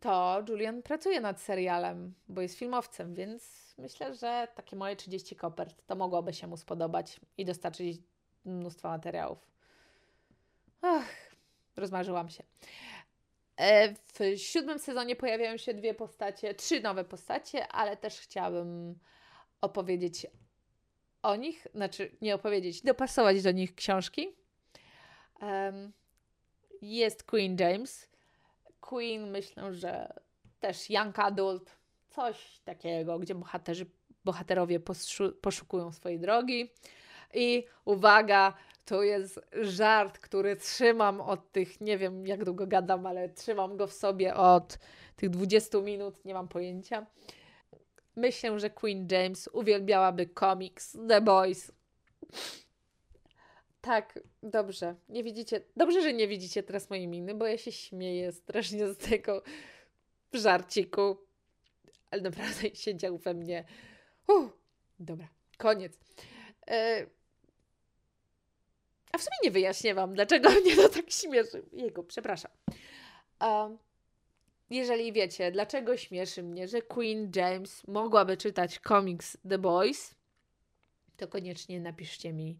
to 0.00 0.44
Julian 0.48 0.82
pracuje 0.82 1.20
nad 1.20 1.40
serialem, 1.40 2.14
bo 2.28 2.40
jest 2.40 2.58
filmowcem, 2.58 3.14
więc 3.14 3.74
myślę, 3.78 4.14
że 4.14 4.48
takie 4.54 4.76
moje 4.76 4.96
30 4.96 5.36
kopert 5.36 5.86
to 5.86 5.94
mogłoby 5.94 6.32
się 6.32 6.46
mu 6.46 6.56
spodobać 6.56 7.20
i 7.38 7.44
dostarczyć 7.44 7.98
mnóstwo 8.44 8.88
materiałów. 8.88 9.38
Ach, 10.82 11.08
rozmarzyłam 11.76 12.28
się. 12.28 12.51
E, 13.56 13.94
w 13.94 14.36
siódmym 14.36 14.78
sezonie 14.78 15.16
pojawiają 15.16 15.56
się 15.56 15.74
dwie 15.74 15.94
postacie, 15.94 16.54
trzy 16.54 16.80
nowe 16.80 17.04
postacie, 17.04 17.68
ale 17.68 17.96
też 17.96 18.20
chciałabym 18.20 18.98
opowiedzieć 19.60 20.26
o 21.22 21.36
nich, 21.36 21.66
znaczy 21.74 22.16
nie 22.20 22.34
opowiedzieć, 22.34 22.82
dopasować 22.82 23.42
do 23.42 23.52
nich 23.52 23.74
książki. 23.74 24.28
Jest 26.82 27.24
Queen 27.24 27.56
James. 27.60 28.08
Queen 28.80 29.30
myślę, 29.30 29.74
że 29.74 30.12
też 30.60 30.90
young 30.90 31.18
adult, 31.18 31.76
coś 32.08 32.60
takiego, 32.64 33.18
gdzie 33.18 33.34
bohaterzy, 33.34 33.86
bohaterowie 34.24 34.80
poszukują 35.40 35.92
swojej 35.92 36.20
drogi. 36.20 36.72
I 37.34 37.64
uwaga, 37.84 38.54
to 38.84 39.02
jest 39.02 39.40
żart, 39.52 40.18
który 40.18 40.56
trzymam 40.56 41.20
od 41.20 41.52
tych, 41.52 41.80
nie 41.80 41.98
wiem 41.98 42.26
jak 42.26 42.44
długo 42.44 42.66
gadam, 42.66 43.06
ale 43.06 43.28
trzymam 43.28 43.76
go 43.76 43.86
w 43.86 43.92
sobie 43.92 44.34
od 44.34 44.78
tych 45.16 45.30
20 45.30 45.78
minut, 45.78 46.24
nie 46.24 46.34
mam 46.34 46.48
pojęcia. 46.48 47.06
Myślę, 48.16 48.60
że 48.60 48.70
Queen 48.70 49.08
James 49.10 49.48
uwielbiałaby 49.52 50.26
komiks 50.26 50.96
The 51.08 51.20
Boys. 51.20 51.72
Tak, 53.80 54.18
dobrze. 54.42 54.94
Nie 55.08 55.24
widzicie. 55.24 55.60
Dobrze, 55.76 56.02
że 56.02 56.12
nie 56.12 56.28
widzicie 56.28 56.62
teraz 56.62 56.90
mojej 56.90 57.08
miny, 57.08 57.34
bo 57.34 57.46
ja 57.46 57.58
się 57.58 57.72
śmieję 57.72 58.32
strasznie 58.32 58.88
z 58.88 58.96
tego 58.96 59.42
żarciku. 60.32 61.16
Ale 62.10 62.22
naprawdę 62.22 62.74
siedział 62.74 63.18
we 63.18 63.34
mnie. 63.34 63.64
Uh, 64.28 64.50
dobra, 64.98 65.28
koniec. 65.58 65.98
E, 66.70 67.06
a 69.12 69.18
w 69.18 69.22
sumie 69.22 69.36
nie 69.44 69.50
wyjaśnię 69.50 69.94
Wam, 69.94 70.14
dlaczego 70.14 70.50
mnie 70.60 70.76
to 70.76 70.88
tak 70.88 71.10
śmieszy. 71.10 71.62
Jego, 71.72 72.02
przepraszam. 72.02 72.50
Um, 73.40 73.78
jeżeli 74.70 75.12
wiecie, 75.12 75.52
dlaczego 75.52 75.96
śmieszy 75.96 76.42
mnie, 76.42 76.68
że 76.68 76.82
Queen 76.82 77.30
James 77.36 77.86
mogłaby 77.86 78.36
czytać 78.36 78.78
komiks 78.78 79.38
The 79.48 79.58
Boys, 79.58 80.14
to 81.16 81.28
koniecznie 81.28 81.80
napiszcie 81.80 82.32
mi. 82.32 82.58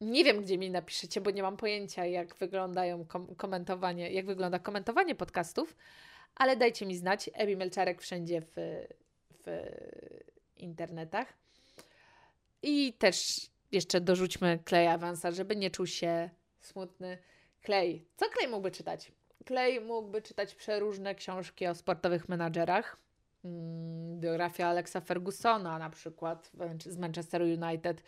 Nie 0.00 0.24
wiem, 0.24 0.42
gdzie 0.42 0.58
mi 0.58 0.70
napiszecie, 0.70 1.20
bo 1.20 1.30
nie 1.30 1.42
mam 1.42 1.56
pojęcia, 1.56 2.06
jak 2.06 2.34
wyglądają 2.34 3.06
kom 3.06 3.34
komentowanie, 3.34 4.12
jak 4.12 4.26
wygląda 4.26 4.58
komentowanie 4.58 5.14
podcastów, 5.14 5.76
ale 6.34 6.56
dajcie 6.56 6.86
mi 6.86 6.96
znać. 6.96 7.30
Ebi 7.34 7.56
Melczarek 7.56 8.02
wszędzie 8.02 8.40
w, 8.40 8.54
w 9.44 9.70
internetach. 10.56 11.32
I 12.62 12.92
też 12.92 13.50
jeszcze 13.72 14.00
dorzućmy 14.00 14.58
Clay 14.68 14.88
Avansa, 14.88 15.30
żeby 15.30 15.56
nie 15.56 15.70
czuł 15.70 15.86
się 15.86 16.30
smutny. 16.60 17.18
Clay. 17.64 18.04
Co 18.16 18.26
Clay 18.28 18.48
mógłby 18.48 18.70
czytać? 18.70 19.12
Clay 19.46 19.80
mógłby 19.80 20.22
czytać 20.22 20.54
przeróżne 20.54 21.14
książki 21.14 21.66
o 21.66 21.74
sportowych 21.74 22.28
menadżerach. 22.28 22.96
Hmm, 23.42 24.20
biografia 24.20 24.66
Alexa 24.66 25.00
Fergusona 25.00 25.78
na 25.78 25.90
przykład 25.90 26.50
z 26.86 26.98
Manchester 26.98 27.42
United. 27.42 28.02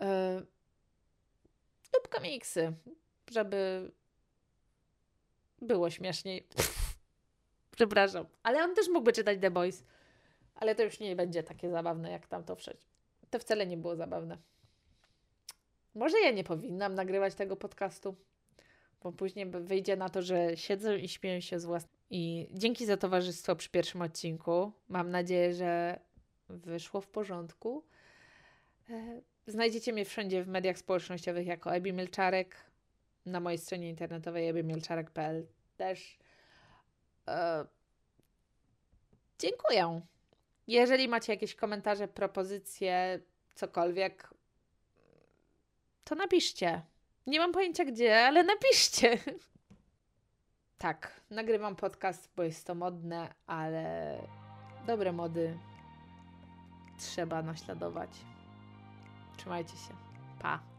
Yy, 0.00 0.06
lub 1.94 2.08
komiksy, 2.08 2.72
żeby 3.30 3.90
było 5.62 5.90
śmieszniej. 5.90 6.48
Przepraszam. 7.76 8.26
Ale 8.42 8.64
on 8.64 8.74
też 8.74 8.88
mógłby 8.88 9.12
czytać 9.12 9.38
The 9.40 9.50
Boys. 9.50 9.84
Ale 10.54 10.74
to 10.74 10.82
już 10.82 11.00
nie 11.00 11.16
będzie 11.16 11.42
takie 11.42 11.70
zabawne 11.70 12.10
jak 12.10 12.26
tamto 12.26 12.56
wcześniej. 12.56 12.86
To 13.30 13.38
wcale 13.38 13.66
nie 13.66 13.76
było 13.76 13.96
zabawne. 13.96 14.38
Może 15.96 16.20
ja 16.20 16.30
nie 16.30 16.44
powinnam 16.44 16.94
nagrywać 16.94 17.34
tego 17.34 17.56
podcastu, 17.56 18.16
bo 19.02 19.12
później 19.12 19.46
wyjdzie 19.46 19.96
na 19.96 20.08
to, 20.08 20.22
że 20.22 20.56
siedzę 20.56 20.98
i 20.98 21.08
śmieję 21.08 21.42
się 21.42 21.60
z 21.60 21.64
własnym. 21.64 21.96
I 22.10 22.48
dzięki 22.52 22.86
za 22.86 22.96
towarzystwo 22.96 23.56
przy 23.56 23.70
pierwszym 23.70 24.02
odcinku. 24.02 24.72
Mam 24.88 25.10
nadzieję, 25.10 25.54
że 25.54 26.00
wyszło 26.48 27.00
w 27.00 27.08
porządku. 27.08 27.84
E, 28.90 29.20
Znajdziecie 29.46 29.92
mnie 29.92 30.04
wszędzie 30.04 30.42
w 30.42 30.48
mediach 30.48 30.78
społecznościowych 30.78 31.46
jako 31.46 31.74
Ebi 31.74 31.92
Milczarek. 31.92 32.56
Na 33.26 33.40
mojej 33.40 33.58
stronie 33.58 33.90
internetowej 33.90 34.48
ebimilczarek.pl 34.48 35.46
też. 35.76 36.18
E, 37.28 37.66
dziękuję. 39.38 40.00
Jeżeli 40.66 41.08
macie 41.08 41.32
jakieś 41.32 41.54
komentarze, 41.54 42.08
propozycje, 42.08 43.20
cokolwiek, 43.54 44.35
to 46.06 46.14
napiszcie. 46.14 46.82
Nie 47.26 47.40
mam 47.40 47.52
pojęcia 47.52 47.84
gdzie, 47.84 48.26
ale 48.26 48.42
napiszcie. 48.42 49.18
Tak, 50.78 51.20
nagrywam 51.30 51.76
podcast, 51.76 52.30
bo 52.36 52.42
jest 52.42 52.66
to 52.66 52.74
modne, 52.74 53.34
ale 53.46 54.18
dobre 54.86 55.12
mody 55.12 55.58
trzeba 56.98 57.42
naśladować. 57.42 58.10
Trzymajcie 59.36 59.72
się. 59.72 59.94
Pa. 60.38 60.75